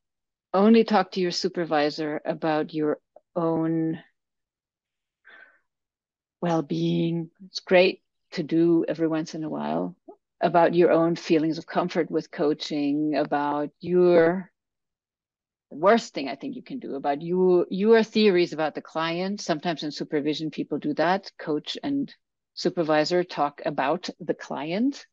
only 0.53 0.83
talk 0.83 1.11
to 1.11 1.21
your 1.21 1.31
supervisor 1.31 2.21
about 2.25 2.73
your 2.73 2.99
own 3.35 3.99
well-being. 6.41 7.29
It's 7.45 7.59
great 7.59 8.01
to 8.31 8.43
do 8.43 8.85
every 8.87 9.07
once 9.07 9.35
in 9.35 9.43
a 9.43 9.49
while 9.49 9.95
about 10.41 10.75
your 10.75 10.91
own 10.91 11.15
feelings 11.15 11.57
of 11.57 11.65
comfort 11.65 12.11
with 12.11 12.31
coaching 12.31 13.15
about 13.15 13.71
your 13.79 14.51
worst 15.69 16.13
thing 16.13 16.29
i 16.29 16.35
think 16.35 16.55
you 16.55 16.63
can 16.63 16.79
do 16.79 16.95
about 16.95 17.21
you 17.21 17.65
your 17.69 18.03
theories 18.03 18.53
about 18.53 18.75
the 18.75 18.81
client. 18.81 19.41
Sometimes 19.41 19.83
in 19.83 19.91
supervision 19.91 20.49
people 20.49 20.77
do 20.77 20.93
that. 20.93 21.31
Coach 21.39 21.77
and 21.83 22.13
supervisor 22.53 23.23
talk 23.23 23.61
about 23.65 24.09
the 24.19 24.33
client 24.33 25.05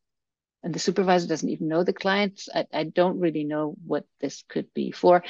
and 0.65 0.73
the 0.73 0.79
supervisor 0.79 1.27
doesn't 1.27 1.49
even 1.49 1.67
know 1.67 1.83
the 1.83 1.93
client. 1.93 2.41
I, 2.53 2.65
I 2.73 2.83
don't 2.85 3.19
really 3.19 3.43
know 3.43 3.75
what 3.85 4.03
this 4.19 4.43
could 4.49 4.73
be 4.73 4.91
for. 4.91 5.23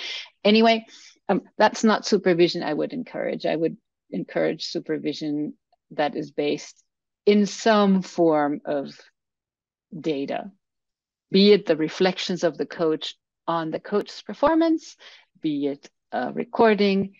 Anyway, 0.46 0.86
um, 1.28 1.42
that's 1.58 1.84
not 1.84 2.06
supervision 2.06 2.64
I 2.64 2.74
would 2.74 2.94
encourage. 2.94 3.46
I 3.46 3.58
would 3.58 3.76
encourage 4.12 4.66
supervision 4.66 5.56
that 5.92 6.16
is 6.16 6.32
based 6.32 6.82
in 7.26 7.46
some 7.46 8.02
form 8.02 8.62
of 8.64 8.98
data, 10.00 10.52
be 11.32 11.52
it 11.52 11.66
the 11.66 11.76
reflections 11.76 12.46
of 12.46 12.58
the 12.58 12.66
coach 12.66 13.16
on 13.46 13.72
the 13.72 13.80
coach's 13.80 14.22
performance, 14.22 14.96
be 15.42 15.68
it 15.68 15.90
a 16.14 16.32
recording, 16.32 17.16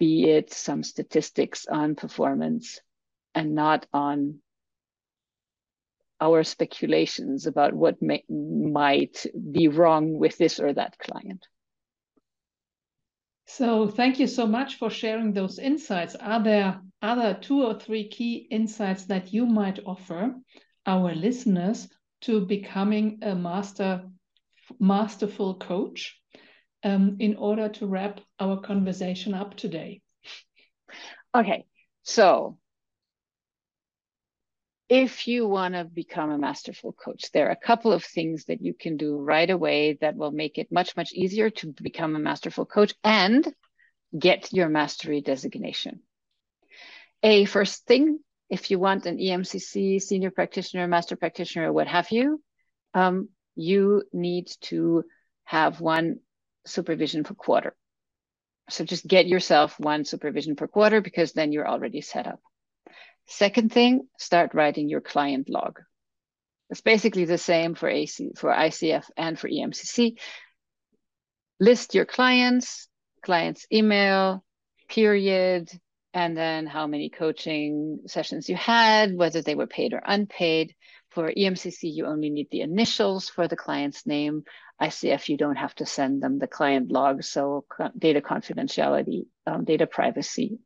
be 0.00 0.28
it 0.28 0.52
some 0.52 0.82
statistics 0.82 1.66
on 1.66 1.94
performance, 1.94 2.80
and 3.36 3.54
not 3.54 3.86
on 3.92 4.40
our 6.20 6.44
speculations 6.44 7.46
about 7.46 7.72
what 7.72 8.00
may, 8.00 8.24
might 8.28 9.26
be 9.52 9.68
wrong 9.68 10.18
with 10.18 10.36
this 10.38 10.60
or 10.60 10.72
that 10.72 10.98
client. 10.98 11.46
So 13.46 13.88
thank 13.88 14.20
you 14.20 14.28
so 14.28 14.46
much 14.46 14.76
for 14.76 14.90
sharing 14.90 15.32
those 15.32 15.58
insights. 15.58 16.14
Are 16.14 16.42
there 16.42 16.80
other 17.02 17.34
two 17.34 17.64
or 17.64 17.74
three 17.74 18.08
key 18.08 18.46
insights 18.50 19.06
that 19.06 19.32
you 19.32 19.44
might 19.44 19.80
offer 19.84 20.34
our 20.86 21.14
listeners 21.14 21.88
to 22.22 22.46
becoming 22.46 23.18
a 23.22 23.34
master 23.34 24.04
masterful 24.78 25.54
coach 25.56 26.16
um, 26.84 27.16
in 27.18 27.36
order 27.36 27.68
to 27.68 27.88
wrap 27.88 28.20
our 28.38 28.60
conversation 28.60 29.34
up 29.34 29.56
today? 29.56 30.00
Okay, 31.34 31.64
so 32.04 32.56
if 34.90 35.28
you 35.28 35.46
want 35.46 35.74
to 35.74 35.84
become 35.84 36.30
a 36.30 36.38
masterful 36.38 36.92
coach, 36.92 37.30
there 37.32 37.46
are 37.46 37.52
a 37.52 37.66
couple 37.66 37.92
of 37.92 38.02
things 38.02 38.46
that 38.46 38.60
you 38.60 38.74
can 38.74 38.96
do 38.96 39.16
right 39.16 39.48
away 39.48 39.96
that 40.00 40.16
will 40.16 40.32
make 40.32 40.58
it 40.58 40.72
much, 40.72 40.96
much 40.96 41.12
easier 41.12 41.48
to 41.48 41.72
become 41.80 42.16
a 42.16 42.18
masterful 42.18 42.66
coach 42.66 42.92
and 43.04 43.46
get 44.18 44.52
your 44.52 44.68
mastery 44.68 45.20
designation. 45.20 46.00
A 47.22 47.44
first 47.44 47.86
thing, 47.86 48.18
if 48.48 48.72
you 48.72 48.80
want 48.80 49.06
an 49.06 49.18
EMCC 49.18 50.02
senior 50.02 50.32
practitioner, 50.32 50.88
master 50.88 51.14
practitioner, 51.14 51.72
what 51.72 51.86
have 51.86 52.10
you, 52.10 52.42
um, 52.92 53.28
you 53.54 54.02
need 54.12 54.50
to 54.62 55.04
have 55.44 55.80
one 55.80 56.18
supervision 56.66 57.22
per 57.22 57.34
quarter. 57.34 57.76
So 58.70 58.84
just 58.84 59.06
get 59.06 59.28
yourself 59.28 59.78
one 59.78 60.04
supervision 60.04 60.56
per 60.56 60.66
quarter 60.66 61.00
because 61.00 61.32
then 61.32 61.52
you're 61.52 61.68
already 61.68 62.00
set 62.00 62.26
up. 62.26 62.40
Second 63.30 63.72
thing, 63.72 64.08
start 64.18 64.54
writing 64.54 64.88
your 64.88 65.00
client 65.00 65.48
log. 65.48 65.78
It's 66.68 66.80
basically 66.80 67.26
the 67.26 67.38
same 67.38 67.76
for 67.76 67.88
AC, 67.88 68.32
for 68.36 68.50
ICF 68.50 69.04
and 69.16 69.38
for 69.38 69.48
EMCC. 69.48 70.18
List 71.60 71.94
your 71.94 72.06
clients, 72.06 72.88
client's 73.24 73.66
email, 73.72 74.44
period, 74.88 75.70
and 76.12 76.36
then 76.36 76.66
how 76.66 76.88
many 76.88 77.08
coaching 77.08 78.00
sessions 78.06 78.48
you 78.48 78.56
had, 78.56 79.16
whether 79.16 79.42
they 79.42 79.54
were 79.54 79.68
paid 79.68 79.92
or 79.92 80.02
unpaid. 80.04 80.74
For 81.10 81.30
EMCC, 81.30 81.82
you 81.82 82.06
only 82.06 82.30
need 82.30 82.48
the 82.50 82.62
initials 82.62 83.28
for 83.28 83.46
the 83.46 83.56
client's 83.56 84.06
name. 84.06 84.42
ICF, 84.82 85.28
you 85.28 85.36
don't 85.36 85.56
have 85.56 85.74
to 85.76 85.86
send 85.86 86.20
them 86.20 86.40
the 86.40 86.48
client 86.48 86.90
log, 86.90 87.22
so 87.22 87.64
data 87.96 88.20
confidentiality, 88.20 89.26
um, 89.46 89.64
data 89.64 89.86
privacy 89.86 90.58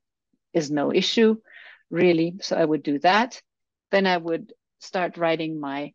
is 0.55 0.71
no 0.71 0.95
issue 0.95 1.37
really. 1.95 2.35
So 2.41 2.57
I 2.57 2.65
would 2.65 2.83
do 2.83 2.99
that. 3.01 3.41
Then 3.91 4.07
I 4.07 4.17
would 4.17 4.53
start 4.81 5.17
writing 5.17 5.61
my 5.61 5.93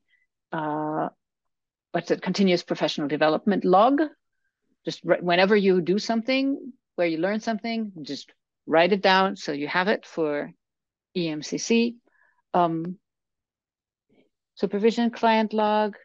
uh, 0.52 1.10
what's 1.92 2.10
it, 2.10 2.22
continuous 2.22 2.64
professional 2.64 3.08
development 3.08 3.66
log. 3.66 4.02
Just 4.86 5.02
whenever 5.04 5.56
you 5.56 5.82
do 5.82 6.00
something 6.00 6.74
where 6.96 7.08
you 7.08 7.18
learn 7.18 7.42
something, 7.42 7.92
just 8.02 8.32
write 8.66 8.94
it 8.94 9.02
down 9.02 9.36
so 9.36 9.52
you 9.52 9.68
have 9.68 9.90
it 9.90 10.06
for 10.06 10.52
EMCC. 11.18 11.96
Um, 12.54 12.98
supervision 14.56 15.12
client 15.12 15.54
log, 15.54 15.96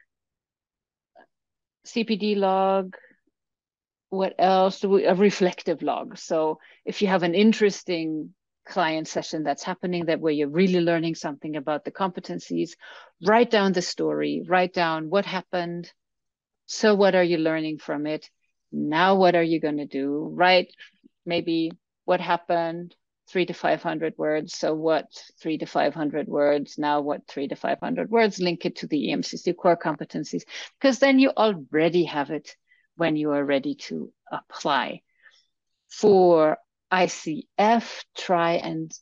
CPD 1.87 2.37
log, 2.37 2.97
what 4.11 4.35
else 4.39 4.83
a 4.85 4.89
reflective 4.89 5.83
log. 5.83 6.19
So 6.19 6.59
if 6.85 7.01
you 7.01 7.09
have 7.09 7.23
an 7.23 7.35
interesting 7.35 8.35
client 8.67 9.09
session 9.09 9.43
that's 9.43 9.63
happening 9.63 10.07
that 10.07 10.21
where 10.21 10.33
you're 10.33 10.49
really 10.49 10.81
learning 10.81 11.15
something 11.15 11.57
about 11.57 11.85
the 11.85 11.91
competencies, 11.91 12.71
write 13.25 13.51
down 13.51 13.73
the 13.73 13.83
story, 13.83 14.45
write 14.47 14.73
down 14.73 15.11
what 15.11 15.27
happened. 15.27 15.93
So 16.67 16.95
what 16.95 17.15
are 17.15 17.23
you 17.23 17.39
learning 17.39 17.79
from 17.79 18.07
it? 18.07 18.29
Now 18.73 19.17
what 19.17 19.35
are 19.35 19.43
you 19.43 19.61
going 19.61 19.77
to 19.79 19.87
do? 19.87 20.31
Write 20.35 20.73
maybe 21.27 21.71
what 22.05 22.21
happened, 22.21 22.95
three 23.29 23.47
to 23.47 23.55
500 23.55 24.15
words. 24.17 24.57
So 24.57 24.75
what 24.75 25.07
three 25.41 25.59
to 25.59 25.67
500 25.67 26.29
words? 26.29 26.79
Now 26.79 27.01
what 27.01 27.27
three 27.29 27.49
to 27.49 27.57
500 27.57 28.11
words? 28.11 28.41
Link 28.41 28.65
it 28.67 28.77
to 28.77 28.87
the 28.87 29.09
EMCC 29.09 29.57
core 29.57 29.77
competencies, 29.77 30.43
because 30.81 30.99
then 30.99 31.19
you 31.19 31.31
already 31.31 32.05
have 32.05 32.31
it 32.31 32.57
when 32.97 33.17
you 33.17 33.33
are 33.33 33.45
ready 33.45 33.75
to 33.75 34.13
apply. 34.31 35.03
For 35.89 36.59
ICF, 36.95 38.05
try 38.17 38.53
and 38.53 38.93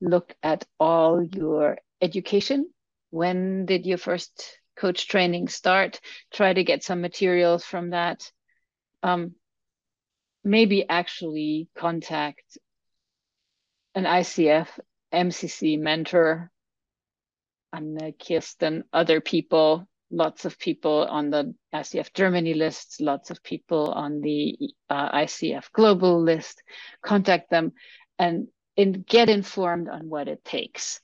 look 0.00 0.34
at 0.42 0.64
all 0.78 1.22
your 1.22 1.78
education. 2.00 2.70
When 3.10 3.66
did 3.66 3.86
your 3.86 3.98
first 3.98 4.58
coach 4.76 5.08
training 5.08 5.48
start? 5.48 6.00
Try 6.32 6.52
to 6.52 6.62
get 6.62 6.84
some 6.84 7.00
materials 7.00 7.64
from 7.64 7.90
that. 7.90 8.30
Um, 9.02 9.32
maybe 10.44 10.88
actually 10.88 11.68
contact 11.76 12.56
an 13.96 14.04
ICF 14.04 14.68
MCC 15.12 15.76
mentor 15.78 16.52
and 17.72 18.14
Kirsten, 18.18 18.84
other 18.92 19.20
people 19.20 19.88
lots 20.10 20.44
of 20.44 20.58
people 20.58 21.06
on 21.08 21.30
the 21.30 21.54
ICF 21.74 22.12
Germany 22.14 22.54
lists, 22.54 23.00
lots 23.00 23.30
of 23.30 23.42
people 23.42 23.92
on 23.92 24.20
the 24.20 24.56
uh, 24.88 25.10
ICF 25.18 25.70
global 25.72 26.22
list. 26.22 26.62
Contact 27.02 27.50
them 27.50 27.72
and 28.18 28.48
in, 28.76 29.04
get 29.08 29.28
informed 29.28 29.88
on 29.88 30.08
what 30.08 30.28
it 30.28 30.44
takes 30.44 31.00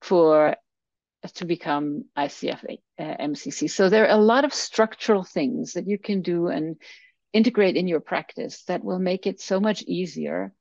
for 0.00 0.56
to 1.34 1.44
become 1.44 2.04
ICF 2.16 2.78
uh, 2.98 3.02
MCC. 3.02 3.70
So 3.70 3.88
there 3.88 4.06
are 4.06 4.18
a 4.18 4.22
lot 4.22 4.44
of 4.44 4.54
structural 4.54 5.24
things 5.24 5.72
that 5.72 5.86
you 5.86 5.98
can 5.98 6.22
do 6.22 6.48
and 6.48 6.76
integrate 7.32 7.76
in 7.76 7.88
your 7.88 8.00
practice 8.00 8.62
that 8.64 8.84
will 8.84 8.98
make 8.98 9.26
it 9.26 9.40
so 9.40 9.60
much 9.60 9.82
easier 9.82 10.52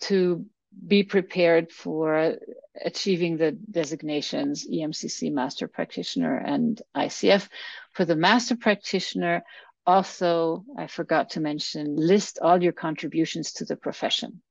to 0.00 0.44
be 0.86 1.02
prepared 1.02 1.72
for 1.72 2.36
achieving 2.84 3.36
the 3.36 3.52
designations 3.52 4.66
EMCC 4.66 5.32
Master 5.32 5.68
Practitioner 5.68 6.36
and 6.36 6.80
ICF. 6.96 7.48
For 7.92 8.04
the 8.04 8.16
Master 8.16 8.56
Practitioner, 8.56 9.42
also, 9.86 10.64
I 10.78 10.86
forgot 10.86 11.30
to 11.30 11.40
mention, 11.40 11.96
list 11.96 12.38
all 12.40 12.62
your 12.62 12.72
contributions 12.72 13.52
to 13.54 13.64
the 13.64 13.76
profession. 13.76 14.42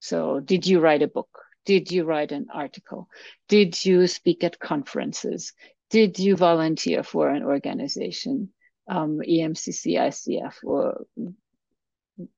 So, 0.00 0.40
did 0.40 0.66
you 0.66 0.80
write 0.80 1.02
a 1.02 1.08
book? 1.08 1.28
Did 1.66 1.90
you 1.90 2.04
write 2.04 2.32
an 2.32 2.46
article? 2.52 3.08
Did 3.48 3.84
you 3.84 4.06
speak 4.06 4.44
at 4.44 4.58
conferences? 4.58 5.52
Did 5.90 6.18
you 6.18 6.36
volunteer 6.36 7.02
for 7.02 7.28
an 7.28 7.42
organization, 7.42 8.50
um, 8.88 9.20
EMCC, 9.20 9.96
ICF, 9.98 10.54
or 10.62 11.06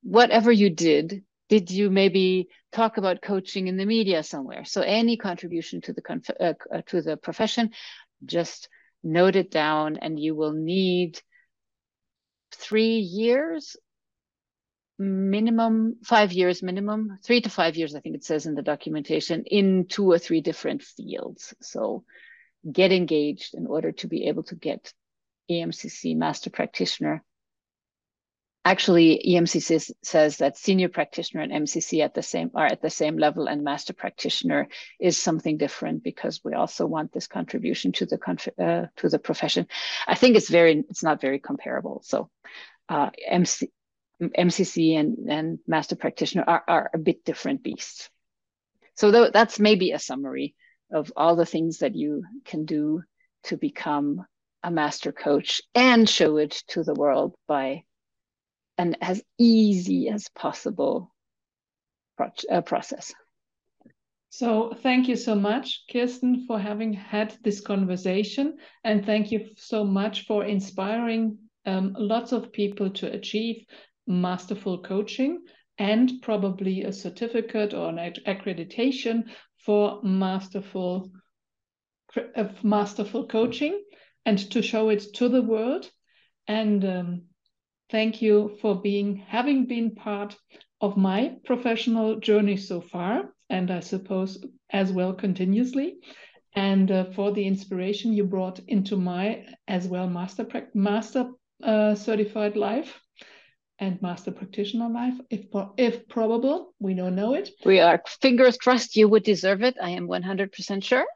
whatever 0.02 0.52
you 0.52 0.70
did? 0.70 1.24
Did 1.48 1.70
you 1.70 1.90
maybe 1.90 2.48
talk 2.72 2.96
about 2.96 3.22
coaching 3.22 3.68
in 3.68 3.76
the 3.76 3.86
media 3.86 4.22
somewhere? 4.22 4.64
So 4.64 4.82
any 4.82 5.16
contribution 5.16 5.80
to 5.82 5.92
the 5.92 6.02
uh, 6.40 6.54
uh, 6.74 6.82
to 6.86 7.02
the 7.02 7.16
profession, 7.16 7.70
just 8.24 8.68
note 9.02 9.36
it 9.36 9.50
down, 9.50 9.96
and 9.98 10.18
you 10.18 10.34
will 10.34 10.52
need 10.52 11.20
three 12.52 12.98
years 12.98 13.76
minimum 14.98 15.96
five 16.04 16.32
years 16.32 16.62
minimum 16.62 17.18
three 17.22 17.42
to 17.42 17.50
five 17.50 17.76
years 17.76 17.94
i 17.94 18.00
think 18.00 18.14
it 18.14 18.24
says 18.24 18.46
in 18.46 18.54
the 18.54 18.62
documentation 18.62 19.44
in 19.44 19.86
two 19.86 20.10
or 20.10 20.18
three 20.18 20.40
different 20.40 20.82
fields 20.82 21.54
so 21.60 22.02
get 22.70 22.92
engaged 22.92 23.54
in 23.54 23.66
order 23.66 23.92
to 23.92 24.08
be 24.08 24.28
able 24.28 24.42
to 24.42 24.54
get 24.54 24.92
emcc 25.50 26.16
master 26.16 26.48
practitioner 26.48 27.22
actually 28.66 29.22
EMCC 29.24 29.92
says 30.02 30.36
that 30.38 30.58
senior 30.58 30.88
practitioner 30.88 31.40
and 31.40 31.52
MCC 31.52 32.02
at 32.04 32.14
the 32.14 32.22
same 32.22 32.50
are 32.52 32.66
at 32.66 32.82
the 32.82 32.90
same 32.90 33.16
level 33.16 33.46
and 33.46 33.62
master 33.62 33.92
practitioner 33.92 34.66
is 34.98 35.16
something 35.16 35.56
different 35.56 36.02
because 36.02 36.40
we 36.44 36.52
also 36.52 36.84
want 36.84 37.12
this 37.12 37.28
contribution 37.28 37.92
to 37.92 38.06
the 38.06 38.18
uh, 38.58 38.86
to 38.96 39.08
the 39.08 39.20
profession. 39.20 39.68
I 40.08 40.16
think 40.16 40.36
it's 40.36 40.50
very 40.50 40.84
it's 40.90 41.04
not 41.04 41.20
very 41.20 41.38
comparable. 41.38 42.02
So 42.04 42.28
uh, 42.88 43.10
MC, 43.28 43.70
MCC 44.20 44.98
and, 44.98 45.30
and 45.30 45.58
master 45.68 45.94
practitioner 45.94 46.44
are, 46.46 46.64
are 46.66 46.90
a 46.92 46.98
bit 46.98 47.24
different 47.24 47.62
beasts. 47.62 48.10
So 48.94 49.12
th 49.12 49.32
that's 49.32 49.60
maybe 49.60 49.92
a 49.92 50.06
summary 50.10 50.56
of 50.90 51.12
all 51.16 51.36
the 51.36 51.52
things 51.54 51.78
that 51.78 51.94
you 51.94 52.24
can 52.44 52.64
do 52.64 53.02
to 53.44 53.56
become 53.56 54.26
a 54.62 54.70
master 54.70 55.12
coach 55.12 55.62
and 55.74 56.08
show 56.08 56.38
it 56.38 56.64
to 56.72 56.82
the 56.82 56.94
world 56.94 57.34
by 57.46 57.84
and 58.78 58.96
as 59.00 59.22
easy 59.38 60.08
as 60.08 60.28
possible 60.28 61.14
uh, 62.50 62.60
process. 62.62 63.12
So 64.30 64.74
thank 64.82 65.08
you 65.08 65.16
so 65.16 65.34
much, 65.34 65.84
Kirsten, 65.90 66.44
for 66.46 66.58
having 66.58 66.92
had 66.92 67.34
this 67.42 67.60
conversation. 67.60 68.58
And 68.84 69.04
thank 69.06 69.32
you 69.32 69.50
so 69.56 69.84
much 69.84 70.26
for 70.26 70.44
inspiring 70.44 71.38
um, 71.64 71.94
lots 71.98 72.32
of 72.32 72.52
people 72.52 72.90
to 72.90 73.10
achieve 73.10 73.64
masterful 74.06 74.82
coaching 74.82 75.42
and 75.78 76.12
probably 76.22 76.82
a 76.82 76.92
certificate 76.92 77.74
or 77.74 77.88
an 77.88 78.14
accreditation 78.26 79.24
for 79.64 80.00
masterful, 80.02 81.10
uh, 82.36 82.48
masterful 82.62 83.26
coaching 83.26 83.82
and 84.24 84.38
to 84.50 84.62
show 84.62 84.90
it 84.90 85.02
to 85.14 85.28
the 85.28 85.42
world. 85.42 85.90
And 86.48 86.84
um, 86.84 87.22
Thank 87.90 88.20
you 88.20 88.56
for 88.60 88.80
being 88.80 89.16
having 89.16 89.66
been 89.66 89.94
part 89.94 90.36
of 90.80 90.96
my 90.96 91.36
professional 91.44 92.18
journey 92.18 92.56
so 92.56 92.80
far, 92.80 93.32
and 93.48 93.70
I 93.70 93.80
suppose 93.80 94.44
as 94.70 94.92
well 94.92 95.12
continuously, 95.14 95.98
and 96.54 96.90
uh, 96.90 97.04
for 97.14 97.32
the 97.32 97.46
inspiration 97.46 98.12
you 98.12 98.24
brought 98.24 98.58
into 98.66 98.96
my 98.96 99.44
as 99.68 99.86
well 99.86 100.08
master 100.08 100.46
master 100.74 101.30
uh, 101.62 101.94
certified 101.94 102.56
life 102.56 103.00
and 103.78 104.00
master 104.02 104.32
practitioner 104.32 104.88
life, 104.88 105.14
if 105.30 105.46
if 105.76 106.08
probable. 106.08 106.74
We 106.80 106.94
don't 106.94 107.14
know 107.14 107.34
it. 107.34 107.50
We 107.64 107.80
are 107.80 108.02
fingers 108.20 108.56
crossed. 108.56 108.96
You 108.96 109.08
would 109.08 109.22
deserve 109.22 109.62
it. 109.62 109.76
I 109.80 109.90
am 109.90 110.06
one 110.06 110.22
hundred 110.22 110.52
percent 110.52 110.82
sure. 110.84 111.06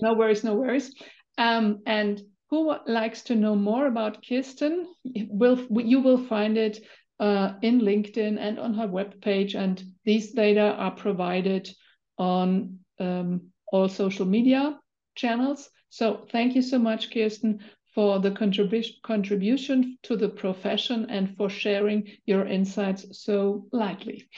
no 0.00 0.14
worries, 0.14 0.44
no 0.44 0.54
worries. 0.54 0.94
Um, 1.38 1.80
and 1.86 2.20
who 2.52 2.76
likes 2.86 3.22
to 3.22 3.34
know 3.34 3.56
more 3.56 3.86
about 3.86 4.22
Kirsten, 4.22 4.86
will 5.30 5.58
you 5.80 6.00
will 6.00 6.18
find 6.18 6.58
it 6.58 6.84
uh, 7.18 7.54
in 7.62 7.80
LinkedIn 7.80 8.36
and 8.38 8.58
on 8.58 8.74
her 8.74 8.86
webpage. 8.86 9.54
And 9.54 9.82
these 10.04 10.32
data 10.32 10.74
are 10.74 10.90
provided 10.90 11.70
on 12.18 12.80
um, 13.00 13.52
all 13.72 13.88
social 13.88 14.26
media 14.26 14.78
channels. 15.14 15.70
So 15.88 16.26
thank 16.30 16.54
you 16.54 16.60
so 16.60 16.78
much, 16.78 17.10
Kirsten, 17.10 17.60
for 17.94 18.18
the 18.18 18.32
contribution 18.32 18.96
contribution 19.02 19.96
to 20.02 20.18
the 20.18 20.28
profession 20.28 21.06
and 21.08 21.34
for 21.38 21.48
sharing 21.48 22.06
your 22.26 22.44
insights 22.44 23.06
so 23.24 23.64
lightly. 23.72 24.28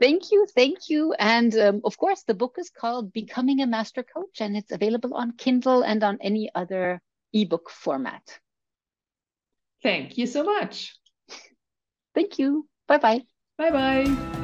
Thank 0.00 0.30
you, 0.30 0.46
thank 0.54 0.88
you. 0.88 1.14
And 1.18 1.52
um, 1.56 1.80
of 1.82 1.98
course, 1.98 2.22
the 2.22 2.34
book 2.34 2.54
is 2.58 2.70
called 2.70 3.12
Becoming 3.12 3.60
a 3.60 3.66
Master 3.66 4.04
Coach, 4.04 4.40
and 4.40 4.56
it's 4.56 4.70
available 4.70 5.14
on 5.14 5.32
Kindle 5.32 5.82
and 5.82 6.04
on 6.04 6.18
any 6.20 6.48
other 6.54 7.00
ebook 7.34 7.70
format. 7.70 8.40
Thank 9.82 10.16
you 10.16 10.26
so 10.26 10.44
much. 10.44 10.96
Thank 12.14 12.38
you. 12.38 12.68
Bye 12.86 12.98
bye. 12.98 13.22
Bye 13.58 13.70
bye. 13.70 14.40